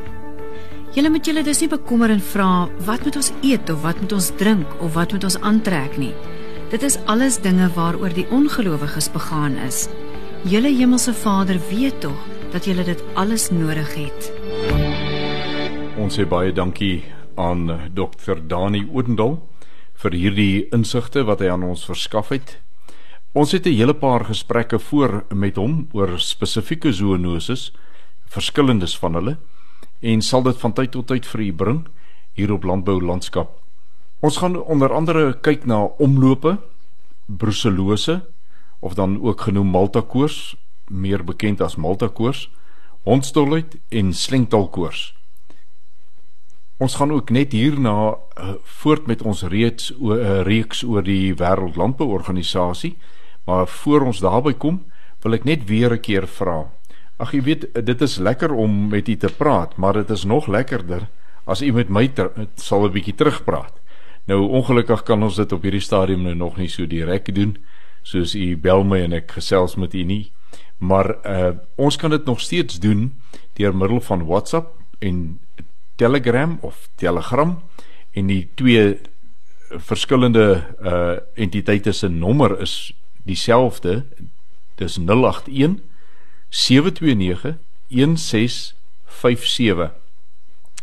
Julle 0.93 1.09
moet 1.09 1.25
julle 1.25 1.43
dus 1.43 1.59
nie 1.59 1.69
bekommer 1.69 2.09
en 2.09 2.19
vra 2.21 2.67
wat 2.85 3.03
moet 3.03 3.15
ons 3.15 3.31
eet 3.41 3.69
of 3.69 3.81
wat 3.81 4.01
moet 4.01 4.11
ons 4.11 4.29
drink 4.35 4.67
of 4.79 4.93
wat 4.93 5.11
moet 5.11 5.23
ons 5.23 5.39
aantrek 5.41 5.97
nie. 5.97 6.13
Dit 6.69 6.83
is 6.83 6.99
alles 7.05 7.41
dinge 7.41 7.69
waaroor 7.73 8.13
die 8.13 8.27
ongelowiges 8.29 9.11
begaan 9.11 9.57
is. 9.67 9.87
Julle 10.43 10.69
hemelse 10.69 11.13
Vader 11.13 11.59
weet 11.69 12.01
tog 12.01 12.19
dat 12.51 12.65
julle 12.65 12.83
dit 12.83 13.03
alles 13.13 13.49
nodig 13.49 13.95
het. 13.95 15.12
Ons 15.97 16.17
sê 16.17 16.25
baie 16.25 16.51
dankie 16.51 17.03
aan 17.37 17.67
Dr. 17.93 18.41
Dani 18.41 18.83
Oudendal 18.93 19.39
vir 20.01 20.11
hierdie 20.17 20.67
insigte 20.73 21.23
wat 21.25 21.39
hy 21.39 21.49
aan 21.53 21.63
ons 21.63 21.85
verskaf 21.85 22.29
het. 22.33 22.57
Ons 23.33 23.51
het 23.51 23.65
'n 23.65 23.77
hele 23.77 23.93
paar 23.93 24.25
gesprekke 24.25 24.79
voor 24.79 25.25
met 25.33 25.55
hom 25.55 25.87
oor 25.93 26.19
spesifieke 26.19 26.93
zoonoses, 26.93 27.71
verskillendes 28.25 28.97
van 28.97 29.13
hulle 29.13 29.37
en 30.01 30.21
sal 30.21 30.43
dit 30.43 30.57
van 30.57 30.73
tyd 30.73 30.91
tot 30.91 31.07
tyd 31.07 31.25
vir 31.25 31.41
u 31.41 31.53
bring 31.53 31.87
hier 32.33 32.53
op 32.53 32.63
Landbou 32.63 33.01
Landskap 33.01 33.63
Ons 34.23 34.37
gaan 34.39 34.55
onder 34.55 34.93
andere 34.95 35.33
kyk 35.43 35.65
na 35.67 35.81
omlope, 35.99 36.55
bruselose 37.27 38.21
of 38.79 38.93
dan 38.95 39.17
ook 39.19 39.41
genoem 39.41 39.67
Malta-koors, 39.67 40.55
meer 40.87 41.23
bekend 41.23 41.61
as 41.61 41.75
Malta-koors, 41.75 42.47
hondstolheid 43.03 43.75
en 43.91 44.13
slengtalkoors. 44.13 45.11
Ons 46.77 46.95
gaan 46.95 47.11
ook 47.11 47.29
net 47.29 47.51
hierna 47.51 48.15
uh, 48.15 48.53
voort 48.81 49.07
met 49.07 49.21
ons 49.21 49.43
reeds 49.43 49.91
'n 49.91 50.11
uh, 50.11 50.41
reeks 50.41 50.83
oor 50.83 51.03
die 51.03 51.33
Wêreldlandbouorganisasie, 51.33 52.97
maar 53.45 53.67
voor 53.67 54.01
ons 54.01 54.19
daarby 54.19 54.53
kom, 54.53 54.83
wil 55.21 55.33
ek 55.33 55.43
net 55.43 55.65
weer 55.65 55.93
'n 55.93 55.99
keer 55.99 56.27
vra. 56.27 56.71
Ag 57.17 57.31
jy 57.31 57.41
weet, 57.41 57.85
dit 57.85 58.01
is 58.01 58.17
lekker 58.17 58.51
om 58.51 58.89
met 58.89 59.07
u 59.07 59.15
te 59.15 59.29
praat, 59.37 59.77
maar 59.77 59.93
dit 59.93 60.09
is 60.09 60.23
nog 60.23 60.47
lekkerder 60.47 61.07
as 61.45 61.61
u 61.61 61.71
met 61.71 61.89
my 61.89 62.07
ter, 62.07 62.31
sal 62.55 62.85
'n 62.85 62.91
bietjie 62.91 63.15
terugpraat. 63.15 63.73
Nou 64.25 64.47
ongelukkig 64.47 65.03
kan 65.03 65.23
ons 65.23 65.35
dit 65.35 65.51
op 65.51 65.61
hierdie 65.61 65.83
stadium 65.83 66.21
nou 66.23 66.35
nog 66.35 66.57
nie 66.57 66.69
so 66.69 66.87
direk 66.87 67.35
doen 67.35 67.57
soos 68.03 68.35
u 68.35 68.57
bel 68.57 68.83
my 68.83 69.01
en 69.03 69.13
ek 69.13 69.31
gesels 69.31 69.75
met 69.75 69.93
u 69.93 70.03
nie. 70.03 70.31
Maar 70.77 71.15
uh 71.25 71.51
ons 71.75 71.95
kan 71.95 72.09
dit 72.09 72.25
nog 72.25 72.39
steeds 72.39 72.79
doen 72.79 73.13
deur 73.53 73.75
middel 73.75 74.01
van 74.01 74.25
WhatsApp 74.25 74.79
en 74.99 75.39
Telegram 76.03 76.57
of 76.61 76.89
Telegram 76.95 77.61
en 78.11 78.27
die 78.27 78.49
twee 78.59 78.99
verskillende 79.69 80.75
uh 80.83 81.15
entiteite 81.39 81.91
se 81.95 82.09
nommer 82.11 82.59
is 82.59 82.91
dieselfde. 83.23 84.03
Dis 84.75 84.97
081 84.97 85.79
729 86.49 87.55
1657. 87.87 89.91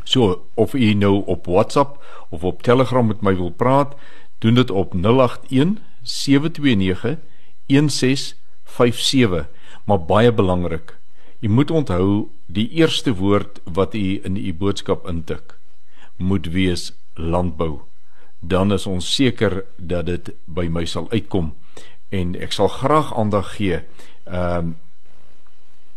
So 0.04 0.46
of 0.54 0.74
u 0.74 0.94
nou 0.94 1.22
op 1.26 1.46
WhatsApp 1.46 2.04
of 2.30 2.44
op 2.44 2.62
Telegram 2.62 3.06
met 3.06 3.20
my 3.20 3.36
wil 3.36 3.50
praat, 3.50 3.94
doen 4.38 4.54
dit 4.54 4.70
op 4.70 4.94
081 4.94 5.82
729 6.02 7.18
1657. 7.66 9.48
Maar 9.84 10.04
baie 10.04 10.32
belangrik, 10.32 10.99
u 11.40 11.48
moet 11.48 11.70
onthou 11.70 12.28
die 12.46 12.68
eerste 12.68 13.14
woord 13.14 13.60
wat 13.64 13.94
u 13.94 14.20
in 14.24 14.36
u 14.36 14.52
boodskap 14.54 15.08
intik 15.08 15.56
moet 16.16 16.46
wees 16.46 16.92
landbou. 17.14 17.80
Dan 18.40 18.72
is 18.72 18.86
ons 18.86 19.14
seker 19.14 19.64
dat 19.76 20.06
dit 20.06 20.30
by 20.44 20.68
my 20.68 20.84
sal 20.84 21.08
uitkom 21.10 21.54
en 22.10 22.34
ek 22.36 22.52
sal 22.52 22.68
graag 22.68 23.14
aandag 23.16 23.56
gee. 23.56 23.82
Ehm 24.28 24.58
um, 24.58 24.76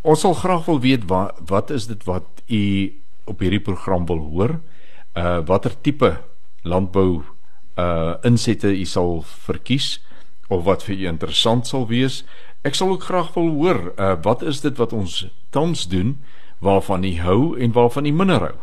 ons 0.03 0.19
sal 0.19 0.33
graag 0.35 0.65
wil 0.67 0.81
weet 0.83 1.05
wat 1.07 1.37
wat 1.47 1.69
is 1.71 1.87
dit 1.87 2.01
wat 2.03 2.43
u 2.51 2.63
op 3.31 3.39
hierdie 3.39 3.63
program 3.63 4.05
wil 4.05 4.19
hoor, 4.19 4.57
uh 5.15 5.39
watter 5.47 5.71
tipe 5.81 6.17
landbou 6.63 7.23
uh 7.79 8.15
insette 8.27 8.67
u 8.67 8.85
sal 8.85 9.21
verkies 9.47 10.01
of 10.49 10.63
wat 10.67 10.83
vir 10.83 10.95
u 10.95 11.07
interessant 11.07 11.67
sal 11.67 11.87
wees. 11.87 12.23
Ek 12.63 12.77
sal 12.79 12.93
ook 12.95 13.03
graag 13.03 13.33
wil 13.35 13.49
hoor 13.59 13.79
uh 13.99 14.13
wat 14.23 14.41
is 14.41 14.61
dit 14.63 14.77
wat 14.79 14.93
ons 14.95 15.25
tans 15.51 15.87
doen 15.87 16.15
waarvan 16.63 17.03
u 17.03 17.17
hou 17.19 17.59
en 17.59 17.71
waarvan 17.75 18.05
u 18.05 18.11
minder 18.11 18.39
hou. 18.39 18.55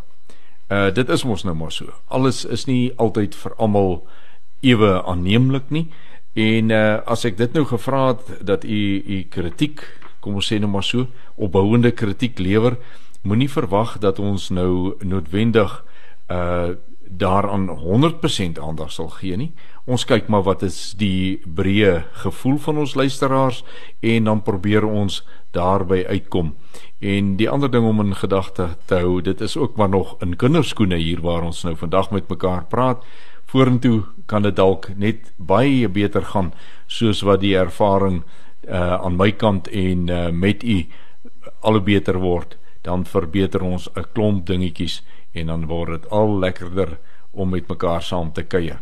Uh 0.73 0.89
dit 0.95 1.09
is 1.09 1.25
mos 1.25 1.45
nou 1.45 1.55
maar 1.55 1.73
so. 1.73 1.93
Alles 2.09 2.45
is 2.45 2.65
nie 2.65 2.93
altyd 2.97 3.37
vir 3.37 3.55
almal 3.57 4.07
ewe 4.61 5.03
aanneemlik 5.05 5.69
nie. 5.69 5.91
En 6.33 6.71
uh 6.71 7.05
as 7.05 7.27
ek 7.29 7.37
dit 7.37 7.53
nou 7.53 7.67
gevra 7.69 8.07
het 8.15 8.41
dat 8.41 8.65
u 8.65 8.81
u 9.05 9.23
kritiek, 9.29 9.85
kom 10.21 10.41
ons 10.41 10.49
sê 10.49 10.57
nou 10.59 10.71
maar 10.73 10.85
so, 10.85 11.07
opbouende 11.37 11.93
kritiek 11.93 12.39
lewer, 12.39 12.79
moenie 13.23 13.51
verwag 13.53 13.99
dat 14.01 14.19
ons 14.19 14.49
nou 14.49 14.97
noodwendig 15.05 15.85
uh 16.33 16.73
daaraan 17.17 17.69
100% 17.69 18.59
aandag 18.61 18.93
sal 18.93 19.09
gee 19.09 19.37
nie. 19.37 19.53
Ons 19.85 20.05
kyk 20.05 20.29
maar 20.29 20.43
wat 20.47 20.63
is 20.63 20.95
die 20.99 21.41
breë 21.45 22.05
gevoel 22.23 22.59
van 22.59 22.79
ons 22.79 22.95
luisteraars 22.95 23.65
en 24.01 24.25
dan 24.25 24.43
probeer 24.43 24.87
ons 24.87 25.23
daarby 25.51 26.05
uitkom. 26.07 26.55
En 27.01 27.35
die 27.37 27.49
ander 27.51 27.71
ding 27.71 27.87
om 27.89 28.01
in 28.01 28.15
gedagte 28.15 28.69
te 28.87 29.01
hou, 29.03 29.21
dit 29.21 29.41
is 29.41 29.57
ook 29.57 29.77
maar 29.77 29.89
nog 29.89 30.17
in 30.21 30.37
kinderskoene 30.37 30.97
hier 30.97 31.21
waar 31.21 31.43
ons 31.43 31.65
nou 31.65 31.75
vandag 31.77 32.11
met 32.11 32.29
mekaar 32.29 32.65
praat. 32.69 33.05
Vorentoe 33.51 34.03
kan 34.27 34.43
dit 34.43 34.57
dalk 34.57 34.93
net 34.97 35.33
baie 35.37 35.89
beter 35.89 36.23
gaan 36.23 36.53
soos 36.87 37.25
wat 37.27 37.41
die 37.41 37.57
ervaring 37.59 38.23
uh 38.69 39.01
aan 39.01 39.17
my 39.17 39.33
kant 39.33 39.69
en 39.69 40.09
uh 40.09 40.29
met 40.31 40.63
u 40.63 40.85
al 41.61 41.73
hoe 41.73 41.83
beter 41.83 42.19
word, 42.21 42.59
dan 42.83 43.05
verbeter 43.05 43.63
ons 43.63 43.89
'n 43.97 44.05
klomp 44.13 44.47
dingetjies 44.47 45.03
en 45.33 45.47
dan 45.47 45.67
word 45.67 46.01
dit 46.01 46.11
al 46.11 46.39
lekkerder 46.39 46.99
om 47.31 47.51
met 47.51 47.69
mekaar 47.69 48.03
saam 48.03 48.33
te 48.33 48.43
kuier. 48.43 48.81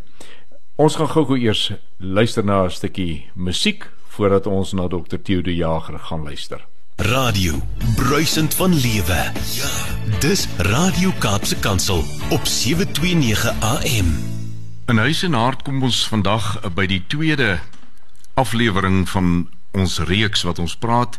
Ons 0.77 0.97
gaan 0.97 1.11
gou-gou 1.11 1.39
eers 1.39 1.73
luister 1.99 2.45
na 2.45 2.65
'n 2.65 2.71
stukkie 2.71 3.31
musiek 3.35 3.91
voordat 4.09 4.47
ons 4.47 4.73
na 4.73 4.89
Dr. 4.89 5.17
Theo 5.23 5.43
de 5.43 5.55
Jager 5.55 5.99
gaan 5.99 6.23
luister. 6.23 6.67
Radio, 6.97 7.55
bruisend 7.97 8.55
van 8.55 8.75
lewe. 8.75 9.33
Ja, 9.55 9.71
dis 10.21 10.49
Radio 10.57 11.11
Kaapse 11.19 11.59
Kansel 11.59 11.99
op 12.31 12.45
729 12.45 13.61
AM. 13.61 14.11
In 14.87 14.99
huis 14.99 15.23
en 15.23 15.33
hart 15.33 15.63
kom 15.63 15.83
ons 15.83 16.09
vandag 16.09 16.73
by 16.75 16.87
die 16.87 17.03
tweede 17.07 17.59
aflewering 18.35 19.09
van 19.09 19.49
ons 19.71 19.99
reeks 19.99 20.43
wat 20.43 20.59
ons 20.59 20.77
praat 20.77 21.19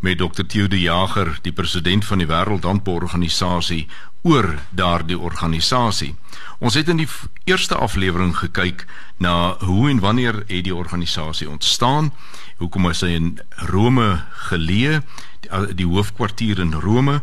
met 0.00 0.18
Dr. 0.18 0.42
Theo 0.46 0.68
de 0.68 0.80
Jager, 0.80 1.38
die 1.42 1.52
president 1.52 2.04
van 2.04 2.18
die 2.18 2.26
Wêreldlandbouorganisasie 2.26 3.84
oor 4.22 4.58
daardie 4.70 5.18
organisasie. 5.18 6.14
Ons 6.58 6.74
het 6.74 6.88
in 6.88 7.00
die 7.00 7.08
eerste 7.44 7.74
aflewering 7.74 8.34
gekyk 8.36 8.84
na 9.16 9.56
hoe 9.64 9.88
en 9.90 10.00
wanneer 10.00 10.42
het 10.46 10.64
die 10.64 10.74
organisasie 10.74 11.48
ontstaan, 11.48 12.12
hoekom 12.60 12.90
is 12.90 13.00
hy 13.00 13.14
in 13.16 13.38
Rome 13.70 14.20
geleë, 14.50 15.00
die, 15.40 15.74
die 15.74 15.88
hoofkwartier 15.88 16.60
in 16.60 16.76
Rome 16.76 17.20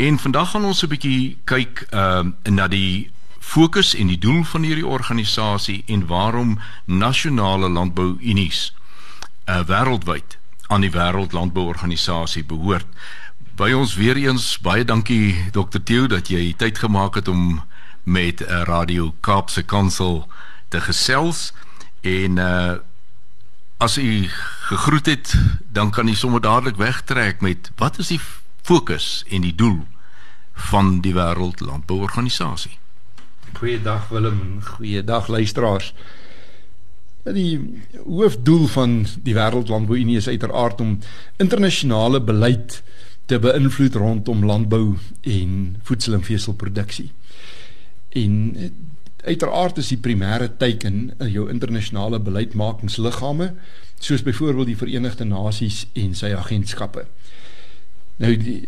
en 0.00 0.18
vandag 0.18 0.50
gaan 0.50 0.64
ons 0.64 0.82
'n 0.82 0.88
bietjie 0.88 1.38
kyk 1.44 1.86
uh 1.92 2.24
na 2.48 2.66
die 2.68 3.10
fokus 3.38 3.94
en 3.94 4.06
die 4.06 4.18
doel 4.18 4.44
van 4.44 4.62
hierdie 4.62 4.86
organisasie 4.86 5.82
en 5.86 6.06
waarom 6.06 6.58
nasionale 6.84 7.68
landbouunies 7.68 8.72
uh 9.46 9.62
wêreldwyd 9.66 10.38
aan 10.68 10.80
die 10.80 10.90
wêreldlandbouorganisasie 10.90 12.44
behoort 12.44 12.86
by 13.60 13.74
ons 13.76 13.92
weer 14.00 14.16
eens 14.16 14.54
baie 14.64 14.86
dankie 14.88 15.34
Dr 15.52 15.82
Theo 15.84 16.06
dat 16.08 16.30
jy 16.32 16.54
tyd 16.56 16.78
gemaak 16.80 17.18
het 17.18 17.26
om 17.28 17.60
met 18.08 18.40
'n 18.40 18.48
uh, 18.48 18.62
Radio 18.64 19.12
Kaapse 19.20 19.62
Kansel 19.62 20.24
te 20.68 20.80
gesels. 20.80 21.52
En 22.00 22.36
uh 22.36 22.74
as 23.76 23.98
u 23.98 24.28
gegroet 24.68 25.06
het 25.06 25.34
dan 25.72 25.90
kan 25.90 26.08
u 26.08 26.14
sommer 26.14 26.40
dadelik 26.40 26.76
wegtrek 26.76 27.40
met 27.40 27.70
wat 27.76 27.98
is 27.98 28.08
die 28.08 28.20
fokus 28.62 29.24
en 29.28 29.40
die 29.40 29.54
doel 29.54 29.86
van 30.52 31.00
die 31.00 31.14
wêreld 31.14 31.60
landbouorganisasie 31.60 32.78
Goeiedag 33.52 34.08
Willem. 34.08 34.60
Goeiedag 34.62 35.26
luisteraars. 35.26 35.94
Die 37.24 37.82
hoofdoel 38.04 38.66
van 38.66 39.06
die 39.22 39.34
wêreldlandbouunie 39.34 40.16
is 40.16 40.28
uiteraard 40.28 40.80
om 40.80 40.98
internasionale 41.36 42.20
beleid 42.20 42.82
te 43.30 43.38
beïnvloed 43.38 43.94
rondom 43.94 44.42
landbou 44.44 44.96
en 45.22 45.50
voedsel 45.86 46.16
en 46.18 46.24
veselproduksie. 46.26 47.10
En 48.18 48.32
uiteraard 49.22 49.78
is 49.78 49.92
die 49.92 50.00
primêre 50.02 50.48
teiken 50.58 51.12
in 51.12 51.30
jou 51.30 51.46
internasionale 51.52 52.18
beleidsmakingsliggame 52.26 53.52
soos 54.00 54.24
byvoorbeeld 54.26 54.72
die 54.72 54.80
Verenigde 54.80 55.26
Nasies 55.28 55.84
en 55.92 56.16
sy 56.18 56.32
agentskappe. 56.34 57.04
Nou 58.18 58.32
die, 58.40 58.64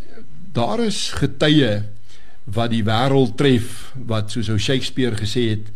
daar 0.55 0.85
is 0.85 1.09
getye 1.17 1.73
wat 2.45 2.71
die 2.71 2.85
wêreld 2.87 3.35
tref 3.41 3.91
wat 3.97 4.31
soos 4.35 4.51
ou 4.53 4.61
Shakespeare 4.61 5.19
gesê 5.19 5.49
het 5.57 5.73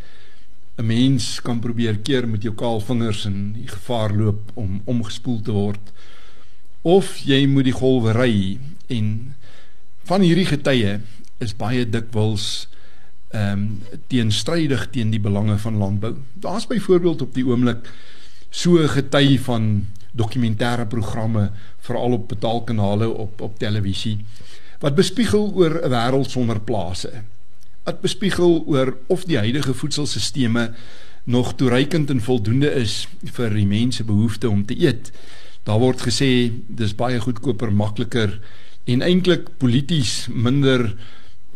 'n 0.79 0.87
mens 0.87 1.41
kan 1.41 1.59
probeer 1.61 1.99
keer 1.99 2.29
met 2.29 2.43
jou 2.43 2.55
kaal 2.55 2.81
vingers 2.81 3.25
en 3.25 3.53
die 3.53 3.69
gevaar 3.69 4.13
loop 4.13 4.51
om 4.55 4.83
omgespoel 4.85 5.41
te 5.41 5.53
word 5.53 5.93
of 6.83 7.17
jy 7.27 7.47
moet 7.47 7.65
die 7.65 7.75
golwe 7.75 8.13
ry 8.13 8.59
en 8.87 9.35
van 10.07 10.23
hierdie 10.23 10.47
getye 10.47 11.01
is 11.43 11.57
baie 11.57 11.85
dikwels 11.89 12.69
ehm 13.35 13.53
um, 13.53 14.01
teenstrydig 14.09 14.87
teen 14.95 15.11
die 15.11 15.21
belange 15.21 15.59
van 15.59 15.77
landbou. 15.77 16.15
Daar's 16.35 16.67
byvoorbeeld 16.67 17.23
op 17.23 17.35
die 17.35 17.45
oomblik 17.47 17.91
so 18.51 18.87
gety 18.89 19.39
van 19.39 19.87
dokumentêre 20.17 20.87
programme 20.89 21.51
veral 21.79 22.13
op 22.13 22.29
betaalkanale 22.29 23.09
op 23.09 23.41
op 23.41 23.59
televisie 23.59 24.19
wat 24.81 24.95
bespiegel 24.95 25.53
oor 25.55 25.81
'n 25.83 25.91
wêreld 25.91 26.31
sonder 26.31 26.61
plase. 26.61 27.11
Wat 27.85 28.01
bespiegel 28.01 28.65
oor 28.67 28.97
of 29.07 29.25
die 29.25 29.39
huidige 29.39 29.75
voedselstelsels 29.75 30.71
nog 31.25 31.55
toereikend 31.55 32.11
en 32.11 32.21
voldoende 32.21 32.71
is 32.71 33.09
vir 33.35 33.51
die 33.51 33.67
mense 33.67 34.05
behoefte 34.05 34.51
om 34.51 34.65
te 34.65 34.77
eet. 34.79 35.11
Daar 35.63 35.79
word 35.83 36.05
gesê 36.07 36.53
dis 36.69 36.95
baie 36.95 37.19
goedkoper, 37.21 37.73
makliker 37.73 38.37
en 38.87 39.03
eintlik 39.03 39.49
polities 39.59 40.27
minder 40.31 40.95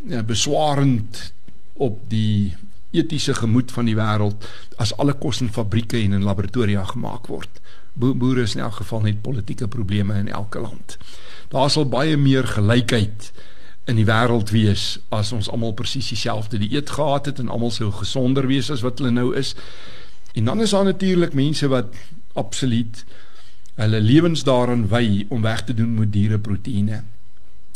ja, 0.08 0.22
beswarend 0.26 1.32
op 1.78 2.00
die 2.10 2.56
etiese 2.90 3.34
gemoed 3.38 3.70
van 3.72 3.86
die 3.86 3.94
wêreld 3.94 4.46
as 4.82 4.92
alle 4.98 5.14
kos 5.14 5.40
in 5.44 5.52
fabrieke 5.54 5.98
en 6.00 6.16
in 6.18 6.26
laboratoria 6.26 6.82
gemaak 6.90 7.30
word. 7.30 7.60
Bo 7.94 8.14
boere 8.14 8.42
is 8.42 8.56
in 8.56 8.64
elk 8.64 8.80
geval 8.80 9.04
net 9.06 9.22
politieke 9.22 9.68
probleme 9.68 10.18
in 10.18 10.28
elke 10.28 10.58
land. 10.62 10.96
Daar 11.54 11.70
sal 11.70 11.86
baie 11.90 12.16
meer 12.18 12.46
gelykheid 12.50 13.30
in 13.90 13.98
die 13.98 14.06
wêreld 14.08 14.50
wees 14.54 14.98
as 15.14 15.30
ons 15.34 15.50
almal 15.50 15.74
presies 15.78 16.10
dieselfde 16.10 16.58
dieet 16.58 16.90
gehad 16.98 17.30
het 17.30 17.38
en 17.38 17.50
almal 17.50 17.70
sou 17.74 17.92
gesonder 17.94 18.46
wees 18.50 18.70
as 18.70 18.82
wat 18.86 18.98
hulle 18.98 19.14
nou 19.14 19.30
is. 19.38 19.54
En 20.34 20.50
dan 20.50 20.60
is 20.60 20.74
daar 20.74 20.84
natuurlik 20.84 21.34
mense 21.34 21.70
wat 21.70 21.94
absoluut 22.38 23.04
hulle 23.78 24.00
lewens 24.00 24.44
daaraan 24.44 24.88
wy 24.90 25.26
om 25.30 25.42
weg 25.42 25.64
te 25.64 25.74
doen 25.74 25.94
met 25.94 26.12
diereproteïene. 26.12 27.02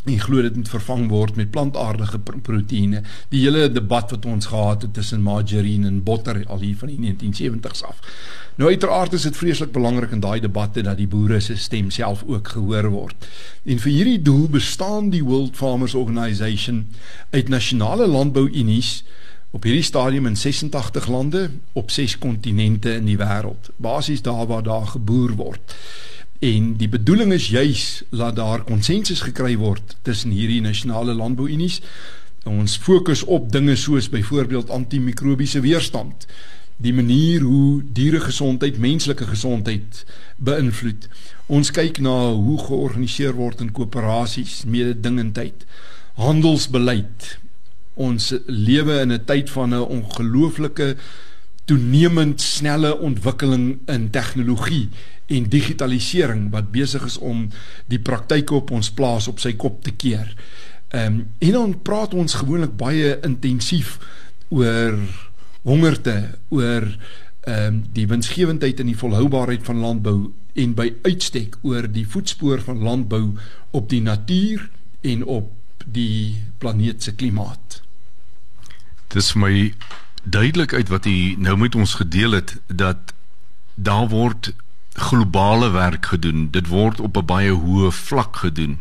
En 0.05 0.21
glo 0.21 0.43
dit 0.45 0.57
moet 0.57 0.69
vervang 0.69 1.07
word 1.09 1.37
met 1.37 1.51
plantaardige 1.51 2.19
proteïene. 2.21 3.01
Die 3.33 3.41
hele 3.41 3.71
debat 3.73 4.11
wat 4.11 4.27
ons 4.29 4.47
gehad 4.53 4.83
het 4.83 4.93
tussen 4.95 5.23
margarine 5.25 5.89
en 5.89 6.03
botter 6.05 6.43
al 6.47 6.61
hier 6.61 6.77
van 6.77 6.93
die 6.93 6.99
1970s 7.01 7.87
af. 7.89 8.03
Nou 8.61 8.71
uiteraard 8.71 9.13
is 9.13 9.23
dit 9.23 9.37
vreeslik 9.37 9.73
belangrik 9.73 10.13
in 10.13 10.21
daai 10.21 10.41
debatte 10.41 10.85
dat 10.85 11.01
die 11.01 11.09
boere 11.09 11.41
se 11.41 11.57
stem 11.57 11.91
self 11.91 12.23
ook 12.27 12.49
gehoor 12.49 12.91
word. 12.93 13.29
En 13.65 13.81
vir 13.81 13.93
hierdie 13.93 14.23
doel 14.23 14.49
bestaan 14.53 15.09
die 15.11 15.25
World 15.25 15.57
Farmers 15.57 15.95
Organization 15.95 16.85
uit 17.31 17.49
nasionale 17.49 18.07
landbouunies 18.07 19.03
op 19.55 19.63
hierdie 19.63 19.87
stadium 19.87 20.27
in 20.27 20.37
86 20.37 21.07
lande 21.09 21.49
op 21.73 21.91
6 21.91 22.19
kontinente 22.19 22.95
in 22.95 23.09
die 23.09 23.19
wêreld. 23.19 23.71
Basies 23.77 24.23
daar 24.23 24.47
waar 24.47 24.63
daar 24.63 24.87
geboer 24.87 25.33
word. 25.39 25.77
En 26.45 26.75
die 26.77 26.89
bedoeling 26.89 27.33
is 27.33 27.47
juis 27.49 28.03
laat 28.09 28.37
daar 28.37 28.65
konsensus 28.69 29.23
gekry 29.25 29.55
word 29.57 29.95
tussen 30.05 30.33
hierdie 30.35 30.61
nasionale 30.61 31.15
landbouunies. 31.17 31.79
Ons 32.45 32.75
fokus 32.77 33.23
op 33.25 33.47
dinge 33.53 33.77
soos 33.81 34.11
byvoorbeeld 34.13 34.69
antimikrobiese 34.71 35.63
weerstand, 35.65 36.27
die 36.77 36.93
manier 36.93 37.41
hoe 37.49 37.81
dieregesondheid 37.97 38.77
menslike 38.77 39.25
gesondheid 39.31 40.03
beïnvloed. 40.37 41.09
Ons 41.47 41.73
kyk 41.73 42.03
na 42.05 42.13
hoe 42.35 42.59
georganiseer 42.67 43.33
word 43.41 43.65
in 43.65 43.73
koöperasies, 43.73 44.67
mededingendheid, 44.69 45.65
handelsbeleid, 46.21 47.39
ons 47.95 48.35
lewe 48.45 49.01
in 49.01 49.17
'n 49.17 49.25
tyd 49.25 49.49
van 49.51 49.73
'n 49.73 49.89
ongelooflike 49.97 50.97
toenemend 51.65 52.41
snelle 52.41 52.93
ontwikkeling 52.99 53.79
in 53.89 54.11
tegnologie 54.11 54.89
en 55.27 55.49
digitalisering 55.49 56.51
wat 56.53 56.71
besig 56.75 57.05
is 57.09 57.17
om 57.19 57.47
die 57.89 58.01
praktyke 58.01 58.55
op 58.55 58.71
ons 58.75 58.91
plaas 58.93 59.29
op 59.31 59.41
sy 59.41 59.55
kop 59.57 59.83
te 59.85 59.95
keer. 59.97 60.35
Ehm 60.95 61.07
um, 61.07 61.21
en 61.39 61.53
dan 61.53 61.77
praat 61.83 62.15
ons 62.15 62.35
gewoonlik 62.35 62.77
baie 62.77 63.17
intensief 63.27 63.97
oor 64.49 64.99
hongerte, 65.63 66.39
oor 66.49 66.85
ehm 67.45 67.67
um, 67.67 67.83
die 67.93 68.07
winsgewendheid 68.07 68.81
en 68.81 68.93
die 68.93 69.01
volhoubaarheid 69.01 69.65
van 69.65 69.81
landbou 69.81 70.19
en 70.55 70.75
by 70.75 70.93
uitstek 71.03 71.57
oor 71.63 71.89
die 71.91 72.07
voetspoor 72.09 72.61
van 72.63 72.83
landbou 72.85 73.25
op 73.71 73.89
die 73.91 74.03
natuur 74.03 74.69
en 75.03 75.25
op 75.25 75.51
die 75.85 76.43
planeet 76.59 77.03
se 77.03 77.15
klimaat. 77.15 77.81
Dis 79.13 79.35
my 79.35 79.73
duidelik 80.25 80.73
uit 80.73 80.89
wat 80.89 81.07
u 81.07 81.35
nou 81.39 81.57
met 81.57 81.75
ons 81.75 81.95
gedeel 81.95 82.31
het 82.31 82.61
dat 82.67 83.15
daar 83.75 84.09
word 84.09 84.55
globale 84.95 85.71
werk 85.71 86.07
gedoen. 86.07 86.49
Dit 86.51 86.67
word 86.67 87.01
op 87.01 87.17
'n 87.17 87.25
baie 87.25 87.51
hoë 87.51 87.93
vlak 87.93 88.37
gedoen. 88.37 88.81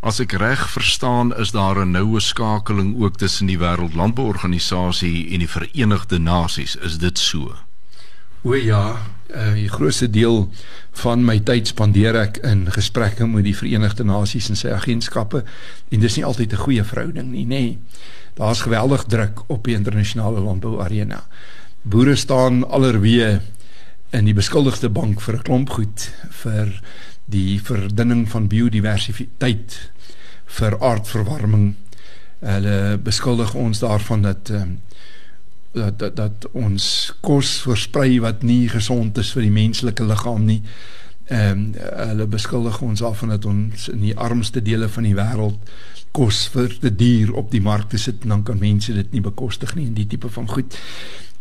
As 0.00 0.20
ek 0.20 0.32
reg 0.32 0.70
verstaan, 0.70 1.36
is 1.36 1.50
daar 1.50 1.86
'n 1.86 1.90
noue 1.90 2.20
skakeling 2.20 3.02
ook 3.02 3.16
tussen 3.16 3.46
die 3.46 3.58
Wêreldlandbouorganisasie 3.58 5.30
en 5.30 5.38
die 5.38 5.48
Verenigde 5.48 6.18
Nasies. 6.18 6.76
Is 6.76 6.98
dit 6.98 7.18
so? 7.18 7.54
O 8.42 8.54
ja, 8.54 8.96
uh, 9.34 9.52
die 9.52 9.68
grootste 9.68 10.10
deel 10.10 10.52
van 10.92 11.24
my 11.24 11.38
tyd 11.38 11.66
spandeer 11.66 12.16
ek 12.16 12.36
in 12.36 12.72
gesprekke 12.72 13.26
met 13.26 13.44
die 13.44 13.56
Verenigde 13.56 14.04
Nasies 14.04 14.48
en 14.48 14.56
sy 14.56 14.68
agentskappe 14.68 15.44
en 15.88 16.00
dis 16.00 16.16
nie 16.16 16.24
altyd 16.24 16.52
'n 16.52 16.56
goeie 16.56 16.84
verhouding 16.84 17.30
nie, 17.30 17.44
nê. 17.44 17.48
Nee. 17.48 17.78
Daar's 18.34 18.60
geweldig 18.60 19.04
druk 19.04 19.42
op 19.46 19.64
die 19.64 19.74
internasionale 19.74 20.40
landbou 20.40 20.80
arena. 20.82 21.24
Boere 21.82 22.16
staan 22.16 22.62
allerweë 22.68 23.40
in 24.10 24.26
die 24.26 24.34
beskuldigde 24.34 24.90
bank 24.90 25.20
vir 25.20 25.34
'n 25.36 25.42
klomp 25.42 25.70
goed 25.70 26.10
vir 26.42 26.80
die 27.24 27.60
verdunning 27.62 28.28
van 28.28 28.48
biodiversiteit 28.48 29.90
vir 30.46 30.76
aardverwarming. 30.80 31.74
Hulle 32.40 32.98
beskuldig 32.98 33.54
ons 33.54 33.78
daarvan 33.78 34.22
dat 34.22 34.50
ehm, 34.50 34.76
dat 35.72 35.98
dat, 35.98 36.16
dat 36.16 36.46
ons 36.52 37.14
kos 37.20 37.60
versprei 37.62 38.20
wat 38.20 38.42
nie 38.42 38.68
gesond 38.68 39.18
is 39.18 39.30
vir 39.32 39.42
die 39.46 39.54
menslike 39.54 40.04
liggaam 40.04 40.44
nie. 40.44 40.62
Ehm 41.30 41.50
um, 41.50 41.74
hulle 42.08 42.26
beskuldig 42.26 42.80
ons 42.82 43.02
af 43.06 43.18
van 43.22 43.28
dat 43.28 43.44
ons 43.46 43.88
in 43.88 44.00
die 44.02 44.16
armste 44.18 44.62
dele 44.62 44.88
van 44.90 45.04
die 45.06 45.14
wêreld 45.14 45.68
kos 46.10 46.48
vir 46.50 46.72
die 46.82 46.90
dier 46.90 47.30
op 47.38 47.52
die 47.52 47.62
mark 47.62 47.92
te 47.92 47.98
sit 48.02 48.24
en 48.24 48.34
dan 48.34 48.42
kan 48.48 48.58
mense 48.58 48.92
dit 48.96 49.12
nie 49.14 49.22
bekostig 49.22 49.76
nie 49.78 49.86
en 49.86 49.94
die 49.94 50.08
tipe 50.10 50.30
van 50.34 50.48
goed. 50.50 50.74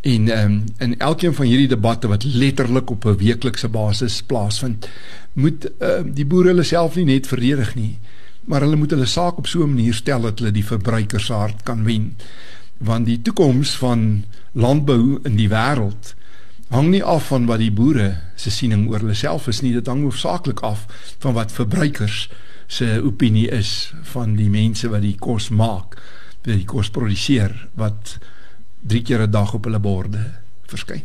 En 0.01 0.29
ehm 0.29 0.51
um, 0.51 0.59
in 0.77 0.93
elkeen 0.99 1.33
van 1.33 1.49
hierdie 1.49 1.71
debatte 1.71 2.07
wat 2.07 2.23
letterlik 2.23 2.89
op 2.89 3.05
'n 3.05 3.17
weeklikse 3.17 3.67
basis 3.67 4.21
plaasvind, 4.21 4.89
moet 5.33 5.65
ehm 5.79 6.07
uh, 6.07 6.13
die 6.13 6.25
boere 6.25 6.53
hulle 6.53 6.63
self 6.63 6.95
nie 6.95 7.05
net 7.05 7.27
verdedig 7.27 7.75
nie, 7.75 7.97
maar 8.45 8.61
hulle 8.61 8.75
moet 8.75 8.91
hulle 8.91 9.09
saak 9.09 9.37
op 9.37 9.47
so 9.47 9.63
'n 9.63 9.73
manier 9.73 9.93
stel 9.93 10.21
dat 10.21 10.39
hulle 10.39 10.51
die 10.51 10.65
verbruiker 10.65 11.19
se 11.19 11.33
hart 11.33 11.63
kan 11.63 11.83
wen. 11.83 12.15
Want 12.77 13.05
die 13.05 13.21
toekoms 13.21 13.75
van 13.77 14.23
landbou 14.51 15.19
in 15.23 15.35
die 15.35 15.49
wêreld 15.49 16.15
hang 16.69 16.91
nie 16.93 17.03
af 17.03 17.31
van 17.31 17.47
wat 17.49 17.61
die 17.63 17.71
boere 17.73 18.11
se 18.37 18.51
siening 18.53 18.87
oor 18.89 19.01
hulle 19.01 19.17
self 19.17 19.47
is 19.49 19.61
nie, 19.65 19.73
dit 19.73 19.87
hang 19.89 20.03
hoofsaaklik 20.05 20.61
af 20.65 20.85
van 21.19 21.33
wat 21.33 21.53
verbruikers 21.53 22.27
se 22.69 22.99
opinie 23.01 23.47
is 23.49 23.91
van 24.13 24.35
die 24.37 24.49
mense 24.53 24.89
wat 24.93 25.01
die 25.01 25.15
kos 25.17 25.49
maak, 25.49 25.97
wat 26.45 26.53
die 26.53 26.67
kos 26.69 26.91
produseer, 26.93 27.55
wat 27.73 28.19
drie 28.81 29.01
keer 29.01 29.25
'n 29.25 29.31
dag 29.31 29.53
op 29.53 29.65
hulle 29.65 29.79
borde 29.79 30.21
verskyn. 30.67 31.03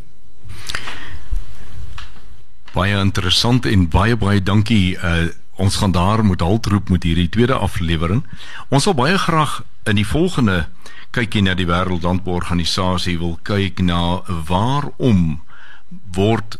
Baie 2.73 2.99
interessant 2.99 3.65
en 3.65 3.89
baie 3.89 4.15
baie 4.15 4.43
dankie. 4.43 4.97
Uh, 4.97 5.27
ons 5.57 5.75
gaan 5.75 5.91
daar 5.91 6.23
moet 6.23 6.41
haltroep 6.41 6.89
met 6.89 7.03
hierdie 7.03 7.29
tweede 7.29 7.53
aflewering. 7.53 8.25
Ons 8.69 8.83
sal 8.83 8.93
baie 8.93 9.17
graag 9.17 9.63
in 9.85 9.95
die 9.95 10.07
volgende 10.07 10.67
kykie 11.11 11.41
na 11.41 11.53
die 11.55 11.65
Wêreldlandbouorganisasie 11.65 13.17
wil 13.17 13.39
kyk 13.47 13.79
na 13.79 14.21
waarom 14.47 15.41
word 15.89 16.59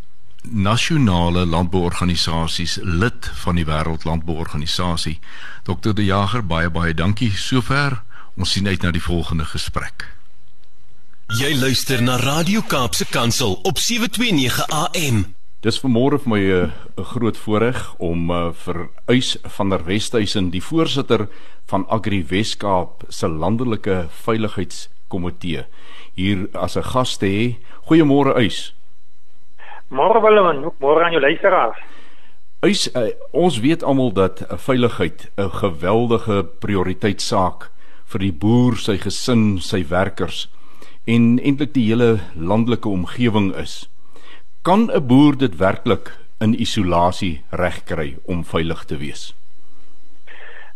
nasionale 0.51 1.45
landbouorganisasies 1.45 2.79
lid 2.81 3.29
van 3.43 3.55
die 3.55 3.65
Wêreldlandbouorganisasie. 3.65 5.19
Dr. 5.63 5.93
De 5.93 6.05
Jager, 6.05 6.45
baie 6.45 6.69
baie 6.69 6.93
dankie 6.93 7.31
sover. 7.31 8.01
Ons 8.35 8.51
sien 8.51 8.67
uit 8.67 8.81
na 8.81 8.91
die 8.91 9.01
volgende 9.01 9.45
gesprek. 9.45 10.05
Jy 11.39 11.55
luister 11.57 12.01
na 12.03 12.19
Radio 12.21 12.61
Kaapse 12.61 13.05
Kansel 13.09 13.55
op 13.63 13.79
729 13.81 14.67
AM. 14.69 15.23
Dis 15.65 15.79
vanmôre 15.81 16.19
vir 16.21 16.29
my 16.29 16.39
eh, 16.39 16.67
'n 16.69 17.01
uh, 17.01 17.05
groot 17.05 17.37
voorreg 17.37 17.95
om 17.97 18.29
uh, 18.29 18.51
vir 18.53 18.89
Uys 19.09 19.37
van 19.57 19.69
der 19.69 19.85
Westhuizen, 19.85 20.51
die 20.51 20.61
voorsitter 20.61 21.27
van 21.65 21.87
Agri 21.89 22.21
Weskaap 22.29 23.03
se 23.09 23.27
landelike 23.27 24.07
veiligheidskomitee 24.25 25.65
hier 26.13 26.47
as 26.53 26.77
'n 26.77 26.83
gas 26.83 27.17
te 27.17 27.25
hê. 27.25 27.57
Goeiemôre 27.89 28.37
Uys. 28.37 28.74
Môre 29.89 30.17
Willem, 30.21 30.71
môre 30.81 31.05
aan 31.05 31.13
jou 31.13 31.21
luisteraars. 31.21 31.77
Uys, 32.65 32.87
uh, 32.97 33.11
ons 33.37 33.59
weet 33.61 33.83
almal 33.85 34.09
dat 34.17 34.41
uh, 34.41 34.57
veiligheid 34.57 35.29
'n 35.37 35.49
geweldige 35.61 36.43
prioriteitsaak 36.59 37.69
vir 38.09 38.19
die 38.19 38.33
boer, 38.33 38.75
sy 38.81 38.97
gesin, 38.97 39.61
sy 39.61 39.85
werkers 39.85 40.49
en 41.05 41.37
eintlik 41.37 41.73
die 41.73 41.85
hele 41.85 42.17
landelike 42.33 42.89
omgewing 42.89 43.53
is. 43.53 43.85
Kan 44.63 44.89
'n 44.89 45.07
boer 45.07 45.37
dit 45.37 45.57
werklik 45.57 46.17
in 46.41 46.57
isolasie 46.57 47.43
regkry 47.51 48.17
om 48.25 48.43
veilig 48.43 48.85
te 48.85 48.97
wees? 48.97 49.35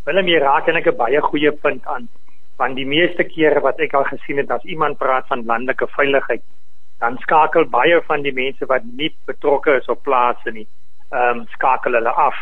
Willem, 0.05 0.27
jy 0.27 0.39
raak 0.39 0.67
en 0.67 0.75
ek 0.75 0.87
'n 0.87 0.97
baie 0.97 1.21
goeie 1.21 1.51
punt 1.51 1.85
aan, 1.87 2.07
want 2.57 2.75
die 2.75 2.85
meeste 2.85 3.23
kere 3.23 3.59
wat 3.59 3.79
ek 3.79 3.93
al 3.93 4.05
gesien 4.05 4.37
het 4.37 4.51
as 4.51 4.63
iemand 4.63 4.97
praat 4.97 5.25
van 5.27 5.45
landelike 5.45 5.87
veiligheid, 5.97 6.43
dan 6.99 7.17
skakel 7.17 7.65
baie 7.65 8.01
van 8.07 8.23
die 8.23 8.33
mense 8.35 8.65
wat 8.65 8.83
nie 8.83 9.11
betrokke 9.25 9.77
is 9.79 9.87
op 9.87 10.03
plase 10.03 10.51
nie, 10.51 10.67
ehm 11.11 11.39
um, 11.39 11.45
skakel 11.55 11.93
hulle 11.93 12.15
af. 12.27 12.35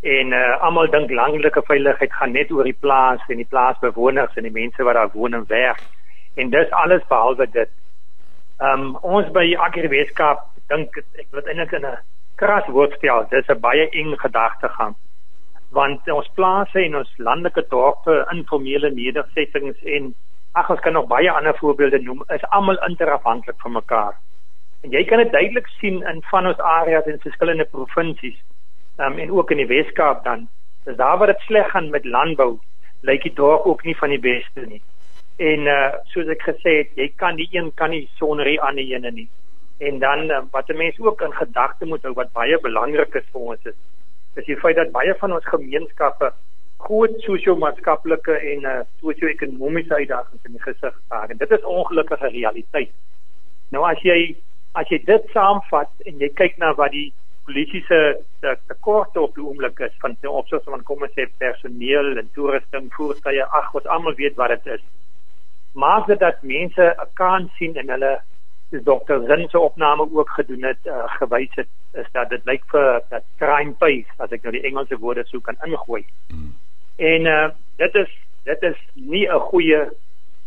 En 0.00 0.32
uh, 0.32 0.60
almal 0.64 0.90
dink 0.90 1.10
landelike 1.10 1.62
veiligheid 1.68 2.12
gaan 2.12 2.32
net 2.32 2.52
oor 2.52 2.64
die 2.64 2.76
plaas 2.84 3.24
en 3.28 3.36
die 3.36 3.48
plaasbewoners 3.48 4.36
en 4.36 4.48
die 4.48 4.58
mense 4.58 4.84
wat 4.84 4.96
daar 4.96 5.12
woon 5.12 5.34
en 5.34 5.48
werk 5.48 5.82
en 6.36 6.50
dis 6.50 6.70
alles 6.70 7.04
behalwe 7.08 7.46
dit. 7.52 7.72
Ehm 8.60 8.80
um, 8.80 8.96
ons 9.16 9.28
by 9.36 9.46
Agri 9.66 9.88
Weskaap 9.88 10.46
dink 10.72 10.96
ek 11.00 11.28
wil 11.32 11.46
eintlik 11.48 11.72
in 11.78 11.86
'n 11.86 11.98
kras 12.40 12.66
woord 12.74 12.92
stel, 12.96 13.26
dis 13.30 13.48
'n 13.48 13.60
baie 13.60 13.88
eng 14.00 14.16
gedagtegang. 14.24 14.94
Want 15.70 16.08
ons 16.10 16.30
plase 16.34 16.84
en 16.84 16.96
ons 16.96 17.12
landelike 17.18 17.64
dorpe, 17.68 18.26
informele 18.32 18.90
nedersettings 18.90 19.78
en 19.96 20.14
ag 20.52 20.70
ons 20.70 20.80
kan 20.80 20.92
nog 20.92 21.06
baie 21.06 21.30
ander 21.30 21.56
voorbeelde 21.58 22.00
noem, 22.02 22.22
is 22.34 22.44
almal 22.50 22.78
interafhanklik 22.88 23.58
van 23.62 23.72
mekaar. 23.72 24.14
En 24.82 24.90
jy 24.90 25.04
kan 25.04 25.18
dit 25.22 25.32
duidelik 25.32 25.66
sien 25.78 26.02
in 26.02 26.22
van 26.30 26.46
ons 26.46 26.58
areas 26.58 27.06
in 27.06 27.20
verskillende 27.20 27.64
provinsies. 27.64 28.38
Ehm 28.98 29.12
um, 29.12 29.18
en 29.18 29.32
ook 29.32 29.50
in 29.50 29.62
die 29.62 29.66
Weskaap 29.66 30.24
dan. 30.24 30.48
Dis 30.84 30.96
daar 30.96 31.18
waar 31.18 31.26
dit 31.26 31.40
sleg 31.46 31.70
gaan 31.70 31.90
met 31.90 32.04
landbou, 32.04 32.58
lyk 33.00 33.22
die 33.22 33.34
dorp 33.34 33.66
ook 33.66 33.84
nie 33.84 33.96
van 33.96 34.08
die 34.08 34.20
beste 34.20 34.66
nie. 34.66 34.82
En 35.36 35.66
uh 35.66 35.92
soos 36.12 36.28
ek 36.32 36.42
gesê 36.48 36.76
het, 36.78 36.96
jy 36.96 37.12
kan 37.16 37.36
die 37.36 37.48
een 37.52 37.70
kan 37.74 37.90
nie 37.90 38.08
sonder 38.16 38.44
die 38.44 38.60
ander 38.60 38.84
ene 38.84 39.10
nie. 39.10 39.28
En 39.78 39.98
dan 39.98 40.30
uh, 40.30 40.42
wat 40.50 40.68
'n 40.68 40.76
mens 40.76 40.98
ook 41.00 41.20
in 41.20 41.32
gedagte 41.32 41.86
moet 41.86 42.02
hou 42.02 42.12
wat 42.14 42.32
baie 42.32 42.60
belangrik 42.60 43.14
is 43.14 43.28
vir 43.32 43.40
ons 43.40 43.64
is, 43.64 43.78
is 44.34 44.44
die 44.44 44.56
feit 44.56 44.76
dat 44.76 44.92
baie 44.92 45.14
van 45.14 45.32
ons 45.32 45.44
gemeenskappe 45.44 46.32
groot 46.86 47.16
sosio-maatskaplike 47.26 48.36
en 48.52 48.68
uh 48.72 48.76
sosio-ekonomiese 49.02 49.94
uitdagings 49.94 50.44
in 50.48 50.58
die 50.58 50.62
gesig 50.66 50.94
staar. 51.06 51.30
En 51.30 51.40
dit 51.42 51.56
is 51.58 51.70
ongelukkige 51.76 52.32
realiteit. 52.36 52.92
Nou 53.70 53.86
as 53.90 54.02
jy 54.06 54.36
as 54.78 54.88
jy 54.92 55.00
dit 55.04 55.34
saamvat 55.34 55.90
en 56.06 56.22
jy 56.22 56.30
kyk 56.38 56.58
na 56.62 56.74
wat 56.78 56.94
die 56.94 57.10
polisie 57.48 57.82
se 57.88 58.00
tekorte 58.68 59.20
op 59.20 59.34
die 59.34 59.44
oomblik 59.44 59.80
is 59.86 59.94
van 60.02 60.16
ten 60.20 60.30
opsigte 60.30 60.70
van 60.70 60.82
kom 60.86 61.02
ons 61.02 61.14
sê 61.18 61.26
personeel 61.42 62.18
en 62.20 62.28
toerusting, 62.34 62.90
voertuie, 62.94 63.42
ag, 63.42 63.74
ons 63.74 63.88
almal 63.90 64.14
weet 64.20 64.36
wat 64.38 64.54
dit 64.54 64.74
is 64.76 64.84
maak 65.72 66.06
dit 66.06 66.18
dat 66.18 66.42
mense 66.42 66.82
'n 66.82 67.08
kans 67.14 67.56
sien 67.56 67.76
en 67.76 67.88
hulle 67.88 68.22
die 68.70 68.82
dokter 68.82 69.24
Zin 69.26 69.48
se 69.48 69.58
opname 69.58 70.08
ook 70.12 70.30
gedoen 70.30 70.62
het 70.62 70.78
uh, 70.84 71.04
gewys 71.06 71.54
het 71.54 71.68
is 71.92 72.06
dat 72.12 72.28
dit 72.30 72.44
lyk 72.44 72.64
vir 72.66 73.02
dat 73.08 73.24
crime 73.36 73.72
pace 73.72 74.10
as 74.16 74.30
ek 74.30 74.42
nou 74.42 74.52
die 74.52 74.62
Engelse 74.62 74.98
woorde 74.98 75.24
sou 75.26 75.40
kan 75.40 75.56
ingooi. 75.66 76.04
Mm. 76.28 76.54
En 77.00 77.26
uh, 77.26 77.48
dit 77.76 77.94
is 77.94 78.10
dit 78.44 78.62
is 78.62 78.76
nie 78.94 79.26
'n 79.28 79.40
goeie 79.50 79.80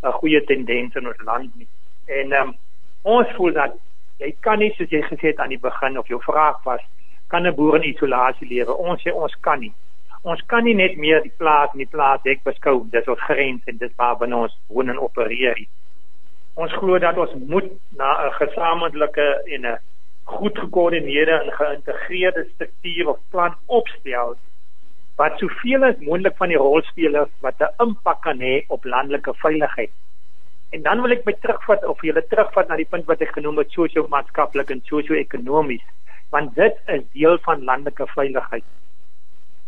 'n 0.04 0.12
goeie 0.12 0.44
tendens 0.44 0.96
in 0.96 1.08
ons 1.08 1.22
land 1.26 1.56
nie. 1.56 1.68
En 2.06 2.34
um, 2.34 2.56
ons 3.02 3.28
voel 3.36 3.54
dat 3.54 3.74
jy 4.18 4.36
kan 4.39 4.60
nie 4.60 4.74
soos 4.74 4.89
jy 4.89 5.02
gesê 5.02 5.28
het 5.32 5.39
aan 5.39 5.50
die 5.50 5.60
begin 5.60 5.98
of 5.98 6.08
jou 6.08 6.22
vraag 6.22 6.63
was 6.63 6.82
kan 7.28 7.48
'n 7.48 7.56
boer 7.56 7.76
in 7.76 7.89
isolasie 7.89 8.48
lewe? 8.48 8.78
Ons 8.78 9.02
sê 9.02 9.13
ons 9.13 9.36
kan 9.39 9.60
nie 9.60 9.74
ons 10.22 10.42
kan 10.46 10.63
nie 10.63 10.76
net 10.76 10.98
meer 10.98 11.22
die 11.22 11.34
plaas 11.38 11.72
en 11.74 11.78
die 11.78 11.94
plaas 11.96 12.22
ek 12.26 12.44
beskou 12.44 12.86
dis 12.92 13.08
ons 13.08 13.26
grens 13.28 13.62
en 13.66 13.78
dis 13.78 13.96
waar 13.96 14.18
binne 14.18 14.36
ons 14.36 14.58
woon 14.68 14.89
en 14.89 15.00
opereer. 15.00 15.66
Ons 16.54 16.72
glo 16.72 17.00
dat 17.00 17.18
ons 17.18 17.34
moet 17.34 17.72
na 17.98 18.28
'n 18.28 18.32
gesamentlike 18.32 19.28
en 19.46 19.66
'n 19.66 19.80
goed 20.24 20.58
gekoördineerde 20.58 21.32
en 21.32 21.52
geïntegreerde 21.52 22.48
struktuur 22.54 23.08
of 23.10 23.20
plan 23.30 23.56
opstel 23.66 24.38
wat 25.15 25.38
soveel 25.38 25.84
as 25.84 25.99
moontlik 25.99 26.38
van 26.38 26.49
die 26.49 26.58
rolspelers 26.58 27.30
wat 27.45 27.62
'n 27.62 27.73
impak 27.86 28.21
kan 28.21 28.39
hê 28.39 28.63
op 28.67 28.86
landelike 28.86 29.34
veiligheid. 29.34 29.91
En 30.71 30.82
dan 30.82 31.02
wil 31.02 31.12
ek 31.12 31.26
my 31.26 31.34
terugvat 31.34 31.86
of 31.86 32.02
julle 32.02 32.23
terugvat 32.28 32.67
na 32.67 32.76
die 32.76 32.89
punt 32.89 33.06
wat 33.06 33.21
ek 33.21 33.34
genoem 33.34 33.58
het 33.58 33.71
sosio-maatskaplik 33.71 34.69
en 34.69 34.82
sosio-ekonomies 34.86 35.86
want 36.34 36.56
dit 36.56 36.76
is 36.86 37.04
deel 37.13 37.38
van 37.45 37.63
landelike 37.63 38.08
veiligheid. 38.08 38.63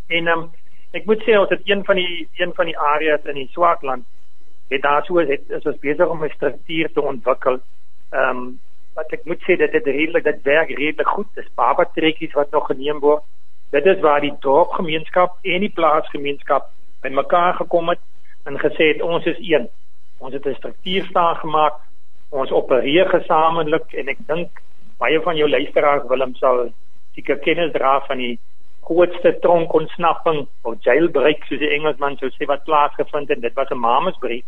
En 0.08 0.28
um, 0.28 0.52
ek 0.98 1.06
moet 1.06 1.22
sê 1.22 1.38
ons 1.38 1.50
het 1.50 1.62
een 1.70 1.84
van 1.86 1.96
die 1.96 2.28
een 2.42 2.54
van 2.58 2.66
die 2.66 2.78
areas 2.78 3.26
in 3.26 3.36
die 3.36 3.50
Swartland 3.52 4.06
het 4.74 4.82
daar 4.82 5.06
so 5.06 5.22
het 5.22 5.50
is 5.50 5.66
ons 5.66 5.80
besig 5.80 6.10
om 6.10 6.24
'n 6.24 6.34
struktuur 6.36 6.90
te 6.94 7.02
ontwikkel. 7.02 7.60
Ehm 8.10 8.38
um, 8.38 8.60
wat 8.96 9.12
ek 9.12 9.26
moet 9.26 9.42
sê 9.44 9.58
dit 9.60 9.74
het 9.74 9.86
redelik 9.86 10.24
dit 10.24 10.42
werk 10.42 10.70
redelik 10.70 11.08
goed. 11.08 11.28
Dis 11.36 11.54
baba 11.56 11.86
trekkies 11.86 12.34
wat 12.34 12.52
nog 12.52 12.66
geneem 12.66 13.00
word. 13.00 13.24
Dit 13.70 13.86
is 13.86 14.00
waar 14.00 14.22
die 14.22 14.34
dorpgemeenskap 14.40 15.38
en 15.42 15.60
die 15.60 15.72
plaasgemeenskap 15.74 16.70
bymekaar 17.02 17.54
gekom 17.54 17.90
het 17.90 18.00
en 18.46 18.60
gesê 18.60 18.92
het 18.94 19.02
ons 19.02 19.26
is 19.26 19.38
een. 19.40 19.70
Ons 20.20 20.34
het 20.34 20.46
'n 20.46 20.56
struktuur 20.56 21.06
staan 21.06 21.36
gemaak. 21.36 21.74
Ons 22.30 22.52
opereer 22.52 23.10
gesamentlik 23.10 23.94
en 23.94 24.08
ek 24.08 24.18
dink 24.28 24.62
baie 24.98 25.22
van 25.22 25.36
jou 25.36 25.50
luisteraars 25.50 26.08
Willem 26.08 26.36
sal 26.36 26.70
seker 27.16 27.38
kennis 27.40 27.72
dra 27.72 28.00
van 28.08 28.18
die 28.18 28.40
grootste 28.82 29.40
tronkontsnapping 29.40 30.48
of 30.62 30.76
jailbreak 30.80 31.44
soos 31.44 31.60
die 31.60 31.74
Engelsman 31.78 32.18
sou 32.18 32.30
sê 32.30 32.46
wat 32.46 32.64
plaasgevind 32.64 33.30
het. 33.30 33.42
Dit 33.42 33.54
was 33.54 33.70
'n 33.70 33.80
mamesbrief 33.80 34.46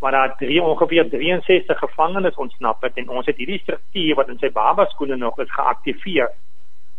waar 0.00 0.12
daar 0.12 0.36
drie 0.36 0.62
ongeveer 0.62 1.08
63 1.10 1.78
gevangenes 1.78 2.34
ontsnap 2.34 2.82
het 2.82 2.96
en 2.96 3.08
ons 3.08 3.26
het 3.26 3.36
hierdie 3.36 3.58
struktuur 3.58 4.14
wat 4.14 4.28
in 4.28 4.38
sy 4.38 4.50
babaskoene 4.52 5.16
nog 5.16 5.38
is 5.38 5.52
geaktiveer. 5.52 6.30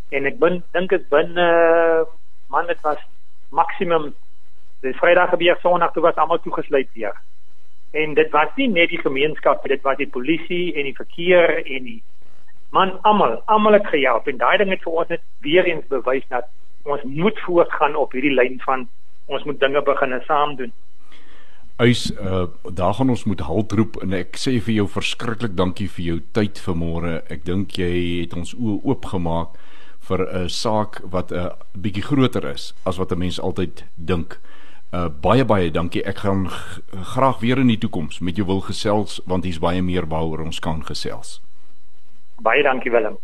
En 0.10 0.26
ek 0.26 0.40
bin 0.40 0.62
dink 0.76 0.94
dit 0.94 1.10
binne 1.12 1.48
uh, 1.48 2.04
man 2.54 2.68
dit 2.68 2.80
was 2.86 3.00
maksimum 3.52 4.14
die 4.86 4.94
Vrydag 5.00 5.34
gebeur 5.34 5.58
Sondag 5.62 5.94
toe 5.94 6.04
was 6.06 6.16
almal 6.16 6.40
toegesluit 6.44 6.90
weer. 6.94 7.16
En 7.92 8.14
dit 8.14 8.30
was 8.32 8.52
nie 8.56 8.68
net 8.70 8.92
die 8.94 9.02
gemeenskap, 9.02 9.66
dit 9.68 9.82
was 9.82 9.98
die 9.98 10.08
polisie 10.08 10.76
en 10.76 10.88
die 10.88 10.96
verkeer 10.96 11.58
en 11.64 11.90
die 11.90 12.02
man 12.76 12.98
almal, 13.08 13.42
almal 13.46 13.78
het 13.80 13.88
gehelp 13.88 14.28
en 14.28 14.40
daai 14.40 14.58
ding 14.62 14.72
het 14.72 14.84
vir 14.84 15.00
ons 15.02 15.12
net 15.12 15.24
weer 15.44 15.68
eens 15.68 15.88
bewys 15.92 16.26
dat 16.32 16.50
ons 16.88 17.04
moet 17.04 17.40
voortgaan 17.46 17.96
op 17.96 18.12
hierdie 18.16 18.36
lyn 18.36 18.60
van 18.64 18.88
ons 19.28 19.44
moet 19.44 19.60
dinge 19.60 19.82
begin 19.84 20.16
saam 20.28 20.56
doen. 20.60 20.72
Eis 21.84 22.08
uh 22.12 22.48
daar 22.74 22.94
gaan 22.94 23.10
ons 23.10 23.24
moet 23.24 23.44
halt 23.46 23.72
roep 23.72 24.00
en 24.04 24.14
ek 24.18 24.40
sê 24.40 24.58
vir 24.60 24.80
jou 24.80 24.88
verskriklik 24.90 25.56
dankie 25.56 25.90
vir 25.98 26.06
jou 26.06 26.20
tyd 26.34 26.60
vanmôre. 26.64 27.22
Ek 27.30 27.44
dink 27.46 27.76
jy 27.78 28.24
het 28.24 28.36
ons 28.40 28.56
oë 28.56 28.80
oopgemaak 28.84 29.58
vir 30.08 30.28
'n 30.28 30.50
saak 30.50 31.02
wat 31.10 31.32
'n 31.32 31.36
uh, 31.36 31.50
bietjie 31.74 32.04
groter 32.04 32.46
is 32.46 32.74
as 32.84 32.98
wat 32.98 33.12
'n 33.12 33.18
mens 33.18 33.40
altyd 33.40 33.84
dink. 33.96 34.40
Uh 34.94 35.10
baie 35.22 35.46
baie 35.46 35.72
dankie. 35.72 36.04
Ek 36.04 36.18
gaan 36.18 36.48
graag 37.14 37.40
weer 37.40 37.58
in 37.58 37.68
die 37.68 37.78
toekoms 37.78 38.20
met 38.20 38.36
jou 38.36 38.48
wil 38.48 38.62
gesels 38.62 39.22
want 39.26 39.44
hier's 39.44 39.60
baie 39.60 39.82
meer 39.82 40.08
waaroor 40.08 40.46
ons 40.46 40.60
kan 40.60 40.86
gesels. 40.86 41.42
Baie 42.40 42.64
dankie 42.64 42.92
Willem. 42.92 43.18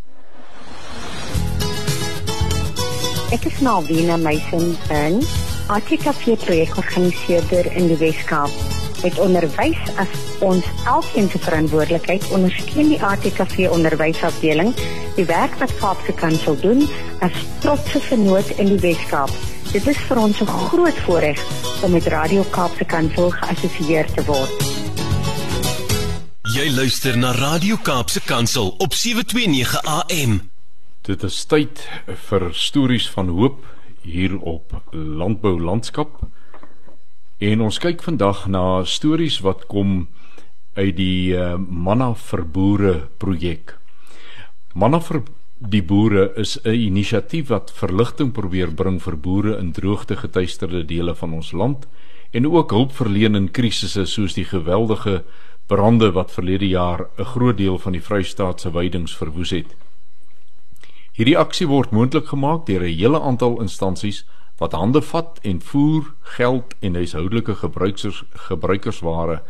Ek 3.32 3.44
is 3.44 3.60
Malvina 3.60 4.16
Meisen 4.16 4.76
van 4.86 5.22
ATKV 5.72 6.36
projekorganiseerder 6.44 7.72
in 7.72 7.88
die 7.88 7.96
Weskaap. 7.96 8.52
Met 9.02 9.18
onderwys 9.18 9.80
as 9.96 10.33
ons 10.44 10.66
elkeen 10.86 11.28
se 11.30 11.38
verantwoordelikheid 11.38 12.28
ondersteun 12.36 12.92
die 12.92 13.00
ATKV 13.02 13.66
onderwysafdeling 13.72 14.74
die 15.16 15.26
werk 15.28 15.56
wat 15.60 15.74
Kaapse 15.80 16.12
Kansel 16.18 16.56
doen 16.60 16.84
as 17.24 17.42
trotse 17.64 18.00
vennoot 18.08 18.50
in 18.58 18.72
die 18.74 18.80
Weskaap. 18.82 19.32
Dit 19.72 19.86
is 19.90 19.98
vir 20.08 20.18
ons 20.22 20.40
'n 20.40 20.46
groot 20.46 20.98
voorreg 21.06 21.40
om 21.82 21.92
met 21.92 22.06
Radio 22.06 22.42
Kaapse 22.50 22.84
Kansel 22.84 23.30
geassosieer 23.30 24.06
te 24.14 24.24
word. 24.24 24.54
Jy 26.54 26.70
luister 26.70 27.16
na 27.18 27.32
Radio 27.32 27.76
Kaapse 27.76 28.20
Kansel 28.20 28.74
op 28.78 28.94
729 28.94 29.82
AM. 29.82 30.50
Dit 31.02 31.22
is 31.22 31.44
tyd 31.44 31.88
vir 32.28 32.48
stories 32.52 33.10
van 33.10 33.28
hoop 33.28 33.64
hier 34.00 34.38
op 34.38 34.82
Landbou 34.90 35.60
Landskap. 35.60 36.20
En 37.38 37.60
ons 37.60 37.78
kyk 37.78 38.02
vandag 38.02 38.46
na 38.46 38.84
stories 38.84 39.40
wat 39.40 39.66
kom 39.66 40.08
uit 40.74 40.96
die 40.96 41.34
uh, 41.34 41.54
Manna 41.58 42.14
vir 42.14 42.44
Boere 42.44 42.94
projek. 43.18 43.76
Manna 44.74 45.00
vir 45.00 45.22
die 45.58 45.82
boere 45.82 46.32
is 46.36 46.58
'n 46.64 46.74
inisiatief 46.74 47.48
wat 47.48 47.72
verligting 47.72 48.32
probeer 48.32 48.70
bring 48.74 49.00
vir 49.02 49.16
boere 49.16 49.58
in 49.58 49.72
droogte 49.72 50.16
getuisterde 50.16 50.84
dele 50.84 51.14
van 51.14 51.32
ons 51.32 51.52
land 51.52 51.86
en 52.32 52.46
ook 52.46 52.70
hulp 52.70 52.92
verleen 52.92 53.34
in 53.34 53.50
krisisse 53.50 54.06
soos 54.06 54.34
die 54.34 54.44
geweldige 54.44 55.22
brande 55.66 56.10
wat 56.12 56.30
verlede 56.30 56.68
jaar 56.68 57.06
'n 57.18 57.24
groot 57.24 57.56
deel 57.56 57.78
van 57.78 57.92
die 57.92 58.02
Vrystaat 58.02 58.60
se 58.60 58.70
weidings 58.70 59.16
verwoes 59.16 59.50
het. 59.50 59.76
Hierdie 61.12 61.38
aksie 61.38 61.66
word 61.66 61.90
moontlik 61.90 62.26
gemaak 62.26 62.66
deur 62.66 62.82
'n 62.82 62.98
hele 62.98 63.20
aantal 63.20 63.60
instansies 63.60 64.24
wat 64.58 64.72
hande 64.72 65.02
vat 65.02 65.38
en 65.42 65.60
voer, 65.60 66.14
geld 66.20 66.74
en 66.80 66.94
huishoudelike 66.94 67.54
gebruikers 67.54 68.24
gebruikersware 68.48 69.42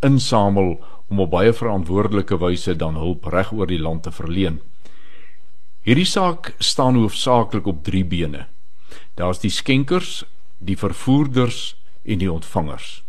insamel 0.00 0.78
om 1.08 1.20
op 1.20 1.30
baie 1.30 1.52
verantwoordelike 1.52 2.38
wyse 2.38 2.76
dan 2.76 2.94
hulp 2.94 3.26
reg 3.32 3.52
oor 3.52 3.66
die 3.66 3.80
land 3.80 4.02
te 4.02 4.12
verleen. 4.12 4.60
Hierdie 5.82 6.06
saak 6.06 6.52
staan 6.58 6.98
hoofsaaklik 7.00 7.66
op 7.66 7.84
3 7.84 8.04
bene. 8.04 8.46
Daar's 9.14 9.40
die 9.40 9.50
skenkers, 9.50 10.24
die 10.58 10.76
vervoerders 10.76 11.76
en 12.04 12.18
die 12.18 12.32
ontvangers. 12.32 13.02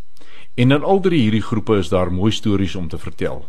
En 0.56 0.72
in 0.72 0.84
al 0.84 1.00
drie 1.00 1.22
hierdie 1.22 1.44
groepe 1.44 1.78
is 1.80 1.90
daar 1.90 2.12
mooi 2.12 2.32
stories 2.32 2.76
om 2.76 2.88
te 2.88 2.98
vertel. 2.98 3.46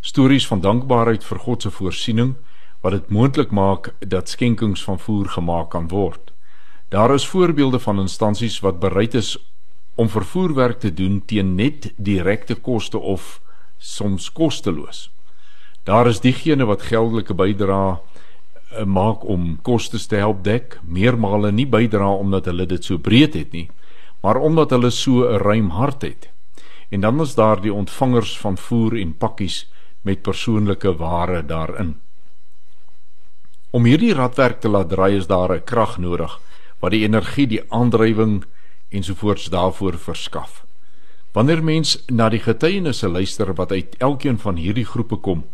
Stories 0.00 0.46
van 0.46 0.60
dankbaarheid 0.60 1.24
vir 1.24 1.38
God 1.38 1.62
se 1.62 1.70
voorsiening 1.70 2.34
wat 2.80 2.92
dit 2.92 3.10
moontlik 3.10 3.50
maak 3.50 3.92
dat 3.98 4.28
skenkings 4.28 4.82
van 4.82 4.98
voer 4.98 5.28
gemaak 5.28 5.70
kan 5.70 5.88
word. 5.88 6.32
Daar 6.88 7.14
is 7.14 7.26
voorbeelde 7.26 7.78
van 7.78 8.00
instansies 8.00 8.60
wat 8.60 8.80
bereid 8.80 9.14
is 9.14 9.36
om 9.94 10.08
vervoerwerk 10.08 10.80
te 10.80 10.94
doen 10.94 11.22
teen 11.26 11.54
net 11.54 11.92
direkte 11.96 12.54
koste 12.54 12.98
of 12.98 13.40
soms 13.78 14.30
kosteloos. 14.32 15.10
Daar 15.84 16.06
is 16.06 16.20
diegene 16.20 16.66
wat 16.68 16.82
geldelike 16.82 17.34
bydrae 17.34 17.96
eh, 17.96 18.84
maak 18.84 19.24
om 19.24 19.58
kostes 19.62 20.06
te 20.06 20.16
help 20.16 20.44
dek, 20.44 20.78
meermale 20.82 21.52
nie 21.52 21.66
bydra 21.66 22.10
omdat 22.12 22.46
hulle 22.46 22.66
dit 22.66 22.84
so 22.84 22.98
breed 22.98 23.34
het 23.34 23.52
nie, 23.52 23.68
maar 24.22 24.36
omdat 24.36 24.70
hulle 24.70 24.90
so 24.90 25.24
'n 25.24 25.40
ruim 25.40 25.70
hart 25.70 26.02
het. 26.02 26.28
En 26.90 27.00
dan 27.00 27.20
is 27.20 27.34
daar 27.34 27.60
die 27.60 27.72
ontvangers 27.72 28.38
van 28.38 28.56
voer 28.56 29.00
en 29.00 29.16
pakkies 29.16 29.70
met 30.02 30.22
persoonlike 30.22 30.96
ware 30.96 31.46
daarin. 31.46 32.00
Om 33.70 33.84
hierdie 33.84 34.14
radwerk 34.14 34.60
te 34.60 34.68
laat 34.68 34.88
draai 34.88 35.16
is 35.16 35.26
daar 35.26 35.54
'n 35.54 35.64
krag 35.64 35.98
nodig 35.98 36.40
wat 36.80 36.90
die 36.90 37.04
energie, 37.04 37.46
die 37.46 37.62
aandrywing 37.68 38.44
ensovoorts 38.90 39.48
daarvoor 39.50 39.98
verskaf. 39.98 40.64
Wanneer 41.32 41.62
mens 41.64 42.04
na 42.06 42.28
die 42.28 42.42
getuienisse 42.42 43.08
luister 43.08 43.54
wat 43.54 43.72
uit 43.72 43.96
elkeen 43.98 44.38
van 44.38 44.56
hierdie 44.56 44.84
groepe 44.84 45.16
kom, 45.16 45.44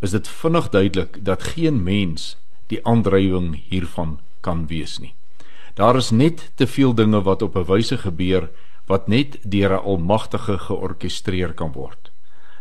is 0.00 0.10
dit 0.10 0.28
vinnig 0.28 0.68
duidelik 0.68 1.24
dat 1.24 1.42
geen 1.42 1.82
mens 1.82 2.36
die 2.72 2.80
aandrywing 2.84 3.54
hiervan 3.68 4.18
kan 4.40 4.66
wees 4.66 4.98
nie. 4.98 5.14
Daar 5.76 5.96
is 5.96 6.10
net 6.10 6.50
te 6.54 6.66
veel 6.66 6.94
dinge 6.94 7.20
wat 7.22 7.42
op 7.42 7.56
'n 7.56 7.68
wyse 7.68 7.98
gebeur 7.98 8.50
wat 8.86 9.08
net 9.08 9.38
deur 9.42 9.72
'n 9.72 9.84
almagtige 9.84 10.58
georkestreer 10.58 11.52
kan 11.52 11.72
word. 11.72 12.10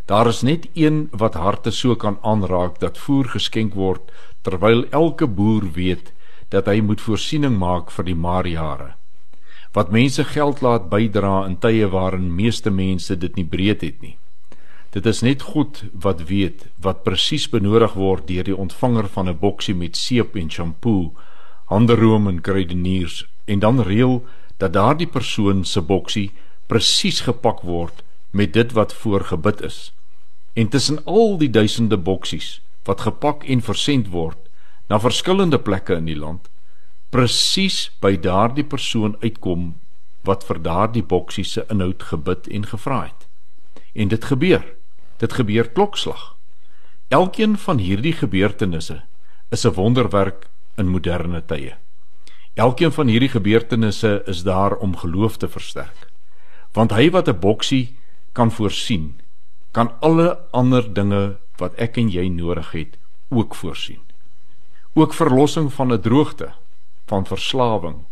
Daar 0.05 0.27
is 0.27 0.41
net 0.41 0.67
een 0.73 1.07
wat 1.11 1.33
harte 1.33 1.71
so 1.71 1.95
kan 1.95 2.17
aanraak 2.21 2.79
dat 2.79 2.97
voer 2.97 3.25
geskenk 3.25 3.73
word 3.73 4.11
terwyl 4.41 4.85
elke 4.89 5.27
boer 5.27 5.71
weet 5.71 6.13
dat 6.49 6.65
hy 6.65 6.81
moet 6.81 7.01
voorsiening 7.01 7.57
maak 7.57 7.91
vir 7.91 8.05
die 8.05 8.15
maarjare. 8.15 8.95
Wat 9.75 9.91
mense 9.91 10.23
geld 10.23 10.61
laat 10.63 10.85
bydra 10.87 11.41
in 11.45 11.57
tye 11.59 11.87
waarin 11.91 12.29
meeste 12.35 12.71
mense 12.71 13.17
dit 13.19 13.35
nie 13.35 13.43
breed 13.43 13.81
het 13.83 13.97
nie. 13.99 14.13
Dit 14.95 15.05
is 15.11 15.19
net 15.19 15.41
God 15.51 15.81
wat 15.91 16.21
weet 16.29 16.63
wat 16.79 17.03
presies 17.03 17.49
benodig 17.51 17.97
word 17.99 18.29
deur 18.29 18.47
die 18.47 18.55
ontvanger 18.55 19.09
van 19.17 19.27
'n 19.27 19.39
boksie 19.41 19.75
met 19.75 19.97
seep 19.99 20.35
en 20.39 20.49
shampoo, 20.49 21.11
handeroom 21.65 22.27
en 22.31 22.39
kruideniers 22.41 23.25
en 23.45 23.59
dan 23.59 23.81
reël 23.81 24.23
dat 24.57 24.73
daardie 24.73 25.11
persoon 25.17 25.65
se 25.65 25.81
boksie 25.81 26.31
presies 26.67 27.19
gepak 27.27 27.61
word 27.61 28.03
met 28.31 28.53
dit 28.53 28.71
wat 28.71 28.93
voorgebid 28.93 29.61
is. 29.61 29.91
En 30.53 30.67
tussen 30.67 31.03
al 31.05 31.37
die 31.37 31.49
duisende 31.49 31.97
boksies 31.97 32.61
wat 32.85 33.01
gepak 33.01 33.43
en 33.43 33.61
versend 33.61 34.07
word 34.07 34.37
na 34.87 34.99
verskillende 34.99 35.59
plekke 35.59 35.95
in 35.95 36.05
die 36.05 36.19
land 36.19 36.47
presies 37.15 37.93
by 38.03 38.17
daardie 38.19 38.65
persoon 38.67 39.13
uitkom 39.21 39.69
wat 40.27 40.41
vir 40.43 40.57
daardie 40.59 41.03
boksie 41.13 41.45
se 41.47 41.61
inhoud 41.71 42.01
gebid 42.09 42.49
en 42.51 42.65
gevra 42.67 42.97
het. 43.05 43.21
En 43.95 44.09
dit 44.11 44.25
gebeur. 44.31 44.65
Dit 45.23 45.35
gebeur 45.37 45.69
klokslag. 45.77 46.33
Elkeen 47.07 47.55
van 47.61 47.79
hierdie 47.79 48.11
gebeurtenisse 48.13 48.97
is 49.49 49.63
'n 49.63 49.73
wonderwerk 49.77 50.49
in 50.75 50.89
moderne 50.91 51.41
tye. 51.45 51.77
Elkeen 52.53 52.91
van 52.91 53.07
hierdie 53.07 53.31
gebeurtenisse 53.31 54.23
is 54.25 54.43
daar 54.43 54.75
om 54.75 54.97
geloof 54.97 55.37
te 55.37 55.47
versterk. 55.47 56.11
Want 56.73 56.91
hy 56.91 57.09
wat 57.09 57.29
'n 57.29 57.39
boksie 57.39 57.95
kan 58.33 58.51
voorsien, 58.51 59.21
kan 59.71 59.91
alle 59.99 60.39
ander 60.51 60.93
dinge 60.93 61.37
wat 61.57 61.73
ek 61.75 61.97
en 61.97 62.09
jy 62.09 62.27
nodig 62.27 62.71
het 62.71 62.97
ook 63.29 63.55
voorsien. 63.55 64.01
Ook 64.93 65.13
verlossing 65.13 65.73
van 65.73 65.93
'n 65.93 66.01
droogte, 66.01 66.51
van 67.07 67.25
verslawing, 67.25 68.03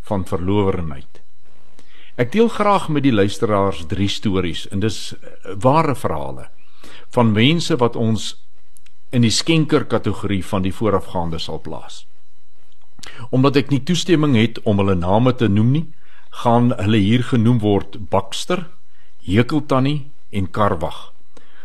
van 0.00 0.24
verlowerenheid. 0.26 1.20
Ek 2.20 2.32
deel 2.32 2.48
graag 2.48 2.88
met 2.88 3.02
die 3.06 3.14
luisteraars 3.14 3.84
drie 3.88 4.08
stories 4.08 4.66
en 4.68 4.82
dis 4.82 5.12
eh, 5.14 5.54
ware 5.62 5.94
verhale 5.94 6.50
van 7.14 7.32
mense 7.32 7.76
wat 7.76 7.96
ons 7.96 8.34
in 9.10 9.24
die 9.26 9.34
skenker 9.34 9.86
kategorie 9.90 10.42
van 10.46 10.62
die 10.62 10.74
voorafgaande 10.74 11.38
sal 11.38 11.58
plaas. 11.62 12.04
Omdat 13.30 13.56
ek 13.56 13.72
nie 13.72 13.82
toestemming 13.82 14.36
het 14.38 14.60
om 14.62 14.78
hulle 14.82 14.94
name 14.94 15.32
te 15.34 15.48
noem 15.48 15.72
nie, 15.74 15.86
gaan 16.44 16.70
hulle 16.78 17.00
hier 17.02 17.24
genoem 17.26 17.58
word 17.64 17.98
Bakster, 18.10 18.68
Hekeltannie 19.26 20.10
en 20.30 20.46
Karwag. 20.50 21.10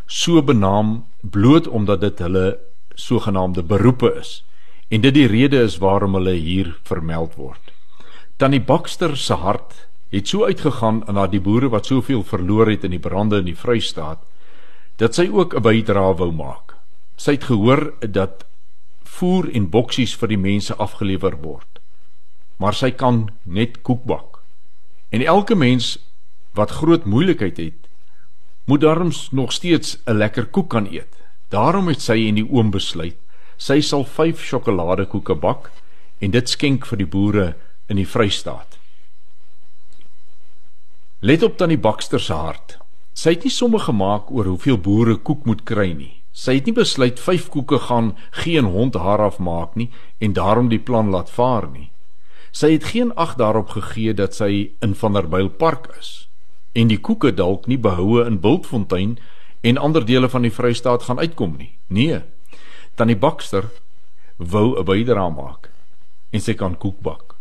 So 0.07 0.41
benaam 0.41 1.03
bloot 1.21 1.67
omdat 1.67 2.01
dit 2.01 2.19
hulle 2.23 2.57
sogenaamde 2.95 3.63
beroepe 3.63 4.13
is 4.19 4.39
en 4.95 5.03
dit 5.03 5.15
die 5.15 5.27
rede 5.27 5.59
is 5.59 5.75
waarom 5.83 6.15
hulle 6.15 6.37
hier 6.39 6.69
vermeld 6.87 7.35
word. 7.35 7.73
Tannie 8.39 8.63
Bakster 8.63 9.17
se 9.19 9.35
hart 9.41 9.73
het 10.13 10.29
so 10.31 10.47
uitgegaan 10.47 11.01
na 11.11 11.25
die 11.27 11.41
boere 11.43 11.67
wat 11.73 11.89
soveel 11.89 12.23
verloor 12.23 12.69
het 12.71 12.85
in 12.87 12.93
die 12.95 13.03
brande 13.03 13.41
in 13.43 13.49
die 13.49 13.59
Vrystaat 13.59 14.21
dat 15.01 15.15
sy 15.15 15.27
ook 15.27 15.55
'n 15.55 15.63
bydrae 15.63 16.15
wou 16.15 16.31
maak. 16.31 16.75
Sy 17.17 17.31
het 17.35 17.43
gehoor 17.51 17.93
dat 17.99 18.45
voer 19.03 19.49
en 19.51 19.69
boksies 19.69 20.15
vir 20.15 20.27
die 20.27 20.37
mense 20.37 20.75
afgelewer 20.75 21.35
word. 21.41 21.79
Maar 22.57 22.73
sy 22.73 22.91
kan 22.91 23.29
net 23.43 23.81
koek 23.81 24.03
bak. 24.05 24.39
En 25.11 25.21
elke 25.21 25.55
mens 25.55 25.97
wat 26.53 26.71
groot 26.71 27.05
moeilikheid 27.05 27.57
het, 27.57 27.87
moet 28.65 28.81
darms 28.81 29.31
nog 29.31 29.51
steeds 29.51 29.97
'n 30.07 30.17
lekker 30.17 30.45
koek 30.45 30.69
kan 30.69 30.87
eet. 30.87 31.15
Daarom 31.49 31.87
het 31.87 32.01
sy 32.01 32.27
en 32.27 32.35
die 32.35 32.51
oom 32.51 32.71
besluit 32.71 33.24
sy 33.57 33.81
sal 33.81 34.05
5 34.05 34.41
sjokoladekoeke 34.43 35.35
bak 35.35 35.71
en 36.19 36.31
dit 36.31 36.49
skenk 36.49 36.85
vir 36.89 37.01
die 37.01 37.09
boere 37.09 37.45
in 37.89 37.99
die 37.99 38.07
Vrystaat. 38.07 38.77
Let 41.21 41.43
op 41.43 41.57
tannie 41.57 41.79
Bakster 41.79 42.19
se 42.19 42.33
hart. 42.33 42.77
Sy 43.15 43.35
het 43.37 43.45
nie 43.47 43.53
somme 43.53 43.79
gemaak 43.79 44.31
oor 44.31 44.45
hoeveel 44.51 44.77
boere 44.77 45.15
koek 45.15 45.45
moet 45.47 45.63
kry 45.65 45.93
nie. 45.95 46.21
Sy 46.35 46.57
het 46.57 46.67
nie 46.67 46.75
besluit 46.75 47.19
5 47.19 47.47
koeke 47.53 47.79
gaan 47.87 48.11
geen 48.43 48.67
hond 48.73 48.97
haar 48.99 49.23
afmaak 49.23 49.75
nie 49.79 49.87
en 50.19 50.35
daarom 50.35 50.67
die 50.69 50.81
plan 50.83 51.09
laat 51.09 51.31
vaar 51.31 51.69
nie. 51.71 51.89
Sy 52.51 52.75
het 52.75 52.91
geen 52.91 53.13
ag 53.15 53.35
daarop 53.39 53.71
gegee 53.75 54.13
dat 54.13 54.35
sy 54.35 54.75
in 54.83 54.95
Vanderbijlpark 54.95 55.89
is 55.99 56.27
en 56.75 56.91
die 56.91 56.99
koeke 56.99 57.31
dalk 57.31 57.69
nie 57.71 57.79
behoue 57.79 58.25
in 58.27 58.41
Bultfontein 58.43 59.15
en 59.63 59.77
ander 59.79 60.05
dele 60.05 60.29
van 60.29 60.43
die 60.43 60.51
Vrystaat 60.51 61.07
gaan 61.07 61.19
uitkom 61.19 61.55
nie. 61.57 61.71
Nee. 61.87 62.19
Tannie 62.95 63.17
Bakster 63.19 63.65
wou 64.37 64.79
'n 64.79 64.85
bydrae 64.85 65.31
maak 65.31 65.69
en 66.31 66.41
sy 66.41 66.53
kan 66.53 66.77
koek 66.77 66.99
bak. 67.01 67.35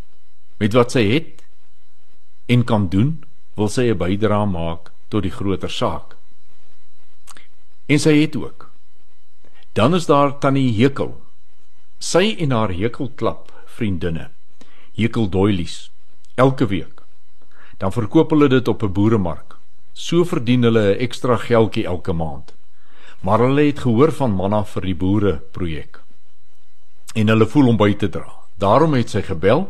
Met 0.59 0.73
wat 0.75 0.91
sy 0.91 1.03
het 1.13 1.43
en 2.47 2.65
kan 2.65 2.89
doen, 2.89 3.23
wil 3.55 3.69
sy 3.69 3.91
'n 3.91 3.99
bydrae 3.99 4.47
maak 4.47 4.91
tot 5.09 5.23
die 5.23 5.31
groter 5.31 5.71
saak. 5.71 6.17
En 7.87 7.99
sy 7.99 8.21
het 8.21 8.37
ook. 8.37 8.71
Dan 9.73 9.95
is 9.95 10.07
daar 10.07 10.39
Tannie 10.39 10.73
Hekel. 10.83 11.21
Sy 11.99 12.37
en 12.39 12.51
haar 12.51 12.73
Hekelklap 12.73 13.53
vriendinne. 13.67 14.31
Hekel 14.95 15.29
doilies 15.29 15.91
elke 16.35 16.67
week. 16.67 17.03
Dan 17.79 17.93
verkoop 17.93 18.31
hulle 18.31 18.49
dit 18.49 18.69
op 18.69 18.83
'n 18.83 18.93
boeremark. 18.93 19.57
So 19.93 20.25
verdien 20.25 20.63
hulle 20.63 20.95
'n 20.95 20.99
ekstra 20.99 21.37
geldjie 21.37 21.87
elke 21.87 22.13
maand. 22.13 22.53
Maar 23.25 23.39
hulle 23.39 23.63
het 23.65 23.79
gehoor 23.81 24.13
van 24.13 24.35
manna 24.37 24.61
vir 24.69 24.85
die 24.85 24.95
boere 25.01 25.39
projek. 25.57 26.01
En 27.17 27.31
hulle 27.33 27.47
voel 27.49 27.71
om 27.73 27.77
by 27.81 27.95
te 27.97 28.09
dra. 28.13 28.29
Daarom 28.61 28.93
het 28.99 29.15
sy 29.15 29.23
gebel 29.25 29.65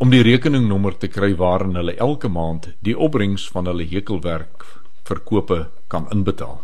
om 0.00 0.10
die 0.10 0.22
rekeningnommer 0.24 0.96
te 0.96 1.10
kry 1.12 1.34
waarin 1.36 1.76
hulle 1.76 1.92
elke 2.00 2.30
maand 2.32 2.70
die 2.80 2.96
opbrengs 2.96 3.44
van 3.52 3.68
hulle 3.68 3.84
hekelwerk 3.84 4.64
verkope 5.04 5.66
kan 5.92 6.08
inbetaal. 6.10 6.62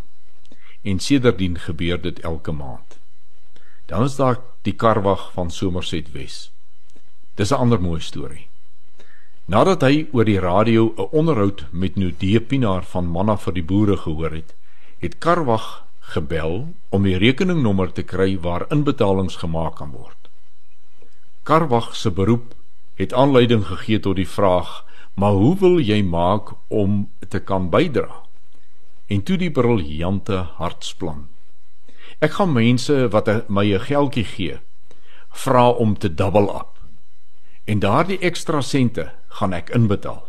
En 0.81 0.99
sedertdien 0.99 1.59
gebeur 1.61 2.01
dit 2.01 2.19
elke 2.25 2.51
maand. 2.51 2.97
Dan 3.85 4.03
is 4.03 4.15
daar 4.15 4.39
die 4.65 4.73
karwag 4.73 5.29
van 5.33 5.51
Somerset 5.51 6.11
Wes. 6.11 6.49
Dis 7.35 7.51
'n 7.51 7.61
ander 7.61 7.81
mooi 7.81 8.01
storie. 8.01 8.47
Nadat 9.45 9.81
hy 9.81 10.07
oor 10.11 10.25
die 10.25 10.39
radio 10.39 10.93
'n 10.97 11.07
onderhoud 11.11 11.65
met 11.71 11.95
Nudee 11.95 12.41
Pinaar 12.41 12.83
van 12.83 13.05
Manna 13.05 13.37
vir 13.37 13.53
die 13.53 13.63
boere 13.63 13.97
gehoor 13.97 14.31
het, 14.31 14.55
het 14.99 15.17
Karwag 15.17 15.88
gebel 16.09 16.73
om 16.89 17.03
die 17.05 17.17
rekeningnommer 17.17 17.91
te 17.93 18.03
kry 18.03 18.37
waar 18.41 18.65
inbetalings 18.73 19.39
gemaak 19.41 19.75
kan 19.79 19.91
word. 19.91 20.29
Karwag 21.43 21.95
se 21.95 22.11
beroep 22.11 22.53
het 22.99 23.13
aanleiding 23.13 23.65
gegee 23.65 23.99
tot 23.99 24.15
die 24.15 24.27
vraag: 24.27 24.85
"Maar 25.13 25.31
hoe 25.31 25.57
wil 25.57 25.79
jy 25.79 26.01
maak 26.03 26.53
om 26.67 27.09
te 27.27 27.39
kan 27.39 27.69
bydra?" 27.69 28.23
En 29.07 29.23
toe 29.23 29.37
die 29.37 29.51
briljante 29.51 30.37
hartsplan. 30.57 31.27
Ek 32.19 32.31
gaan 32.31 32.53
mense 32.53 33.07
wat 33.09 33.49
my 33.49 33.65
'n 33.73 33.79
geldjie 33.79 34.23
gee, 34.23 34.59
vra 35.29 35.69
om 35.69 35.97
te 35.97 36.13
double 36.13 36.49
up. 36.55 36.79
En 37.65 37.79
daardie 37.79 38.19
ekstra 38.19 38.61
sente 38.61 39.11
gaan 39.27 39.53
ek 39.53 39.69
inbetaal. 39.69 40.25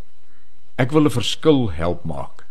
Ek 0.77 0.91
wil 0.91 1.05
'n 1.05 1.11
verskil 1.11 1.71
help 1.71 2.05
maak. 2.05 2.47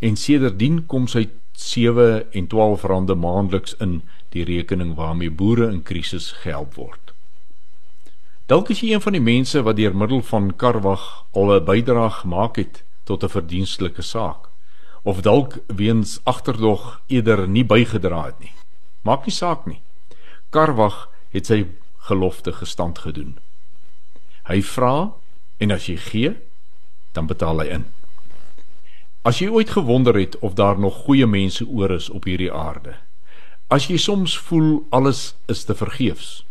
En 0.00 0.16
sedertdien 0.16 0.86
kom 0.86 1.06
sy 1.06 1.28
7 1.58 2.32
en 2.32 2.46
12 2.46 2.82
rande 2.82 3.14
maandeliks 3.14 3.74
in 3.82 4.02
die 4.30 4.44
rekening 4.44 4.94
waarmee 4.94 5.30
boere 5.30 5.66
in 5.72 5.82
krisis 5.82 6.30
gehelp 6.42 6.74
word. 6.74 7.12
Dalk 8.46 8.70
is 8.70 8.80
jy 8.80 8.92
een 8.94 9.02
van 9.02 9.12
die 9.12 9.24
mense 9.24 9.62
wat 9.66 9.76
deur 9.76 9.96
middel 9.96 10.22
van 10.22 10.52
Karwag 10.56 11.24
al 11.34 11.50
'n 11.54 11.64
bydrae 11.64 12.10
gemaak 12.10 12.56
het 12.56 12.84
tot 13.04 13.24
'n 13.24 13.28
verdienstelike 13.28 14.02
saak 14.02 14.48
of 15.02 15.20
dalk 15.20 15.58
weens 15.66 16.20
agterdog 16.24 17.00
eerder 17.06 17.48
nie 17.48 17.64
bygedra 17.64 18.24
het 18.24 18.38
nie. 18.38 18.52
Maak 19.02 19.26
nie 19.26 19.34
saak 19.34 19.66
nie. 19.66 19.80
Karwag 20.50 21.08
het 21.30 21.46
sy 21.46 21.66
gelofte 22.08 22.52
gestand 22.52 22.98
gedoen. 22.98 23.38
Hy 24.48 24.62
vra 24.62 25.12
en 25.58 25.70
as 25.70 25.86
jy 25.86 25.96
gee, 25.96 26.36
dan 27.12 27.26
betaal 27.26 27.60
hy 27.60 27.66
in. 27.66 27.84
As 29.28 29.42
jy 29.42 29.50
ooit 29.52 29.70
gewonder 29.76 30.16
het 30.16 30.38
of 30.40 30.56
daar 30.56 30.78
nog 30.80 31.04
goeie 31.04 31.26
mense 31.26 31.66
oor 31.66 31.92
is 31.92 32.08
op 32.08 32.24
hierdie 32.24 32.52
aarde. 32.52 32.96
As 33.68 33.90
jy 33.92 33.98
soms 34.00 34.38
voel 34.48 34.86
alles 34.88 35.34
is 35.52 35.66
te 35.68 35.74
vergeefs 35.76 36.48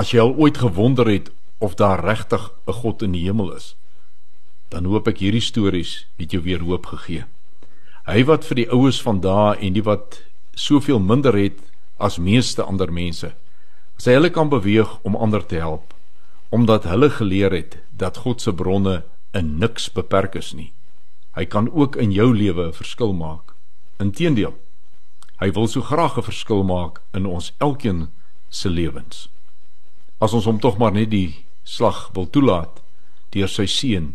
As 0.00 0.14
jy 0.14 0.22
al 0.22 0.32
ooit 0.38 0.56
gewonder 0.56 1.08
het 1.10 1.30
of 1.58 1.74
daar 1.74 2.00
regtig 2.04 2.52
'n 2.66 2.72
God 2.72 3.02
in 3.02 3.12
die 3.12 3.24
hemel 3.26 3.52
is, 3.52 3.76
dan 4.68 4.84
hoop 4.84 5.08
ek 5.08 5.18
hierdie 5.18 5.44
stories 5.44 6.06
het 6.16 6.30
jou 6.30 6.42
weer 6.42 6.60
hoop 6.60 6.86
gegee. 6.86 7.24
Hy 8.06 8.24
wat 8.24 8.44
vir 8.44 8.56
die 8.56 8.70
oues 8.70 9.02
van 9.02 9.20
daai 9.20 9.58
en 9.60 9.72
die 9.72 9.82
wat 9.82 10.22
soveel 10.54 11.00
minder 11.00 11.36
het 11.36 11.58
as 11.98 12.18
meeste 12.18 12.62
ander 12.62 12.92
mense, 12.92 13.34
sy 13.96 14.10
hulle 14.12 14.30
kan 14.30 14.48
beweeg 14.48 14.98
om 15.02 15.16
ander 15.16 15.46
te 15.46 15.56
help, 15.56 15.94
omdat 16.48 16.84
hulle 16.84 17.10
geleer 17.10 17.52
het 17.52 17.78
dat 17.92 18.16
God 18.16 18.40
se 18.40 18.52
bronne 18.52 19.04
in 19.32 19.58
niks 19.58 19.92
beperk 19.92 20.34
is 20.34 20.52
nie. 20.52 20.72
Hy 21.40 21.48
kan 21.48 21.70
ook 21.72 21.96
in 21.96 22.12
jou 22.12 22.34
lewe 22.36 22.68
'n 22.68 22.76
verskil 22.76 23.16
maak. 23.16 23.56
Inteendeel, 23.96 24.54
hy 25.40 25.50
wil 25.56 25.68
so 25.68 25.80
graag 25.80 26.18
'n 26.18 26.28
verskil 26.28 26.62
maak 26.62 27.00
in 27.16 27.26
ons 27.26 27.52
elkeen 27.58 28.08
se 28.50 28.68
lewens 28.68 29.30
as 30.20 30.36
ons 30.36 30.44
hom 30.44 30.60
tog 30.60 30.76
maar 30.78 30.92
net 30.92 31.10
die 31.10 31.40
slag 31.64 32.08
wil 32.16 32.28
toelaat 32.28 32.82
deur 33.34 33.48
sy 33.48 33.66
seun 33.70 34.12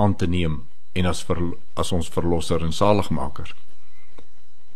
aan 0.00 0.16
te 0.16 0.26
neem 0.26 0.62
en 0.94 1.08
as 1.10 1.20
ver, 1.26 1.40
as 1.76 1.90
ons 1.92 2.08
verlosser 2.08 2.62
en 2.64 2.72
saligmaker. 2.72 3.50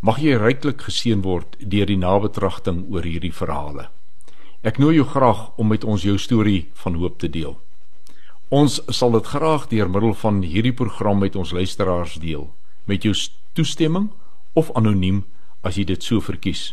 Mag 0.02 0.18
jy 0.22 0.36
ryklik 0.38 0.84
geseën 0.86 1.22
word 1.24 1.56
deur 1.58 1.88
die 1.88 1.98
nabetragting 1.98 2.84
oor 2.92 3.06
hierdie 3.06 3.34
verhale. 3.34 3.88
Ek 4.66 4.78
nooi 4.82 4.96
jou 4.98 5.06
graag 5.06 5.48
om 5.58 5.70
met 5.70 5.86
ons 5.86 6.04
jou 6.04 6.18
storie 6.18 6.68
van 6.82 6.98
hoop 6.98 7.18
te 7.22 7.30
deel. 7.30 7.56
Ons 8.48 8.78
sal 8.88 9.12
dit 9.12 9.26
graag 9.28 9.66
deur 9.68 9.90
middel 9.92 10.14
van 10.16 10.40
hierdie 10.40 10.72
program 10.72 11.18
met 11.20 11.34
ons 11.36 11.50
luisteraars 11.52 12.14
deel 12.22 12.46
met 12.88 13.04
jou 13.04 13.12
toestemming 13.52 14.08
of 14.56 14.70
anoniem 14.72 15.26
as 15.60 15.76
jy 15.76 15.84
dit 15.84 16.02
so 16.02 16.24
verkies. 16.24 16.72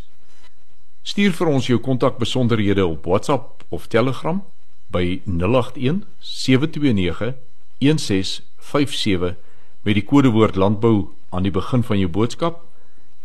Stuur 1.03 1.35
vir 1.35 1.51
ons 1.51 1.67
jou 1.67 1.75
kontakbesonderhede 1.83 2.85
op 2.87 3.03
WhatsApp 3.05 3.65
of 3.75 3.89
Telegram 3.91 4.39
by 4.87 5.19
081 5.27 6.05
729 6.23 7.35
1657 7.83 9.35
met 9.83 9.99
die 9.99 10.05
kodewoord 10.07 10.55
landbou 10.55 11.11
aan 11.35 11.43
die 11.43 11.51
begin 11.51 11.83
van 11.83 11.99
jou 11.99 12.07
boodskap 12.07 12.63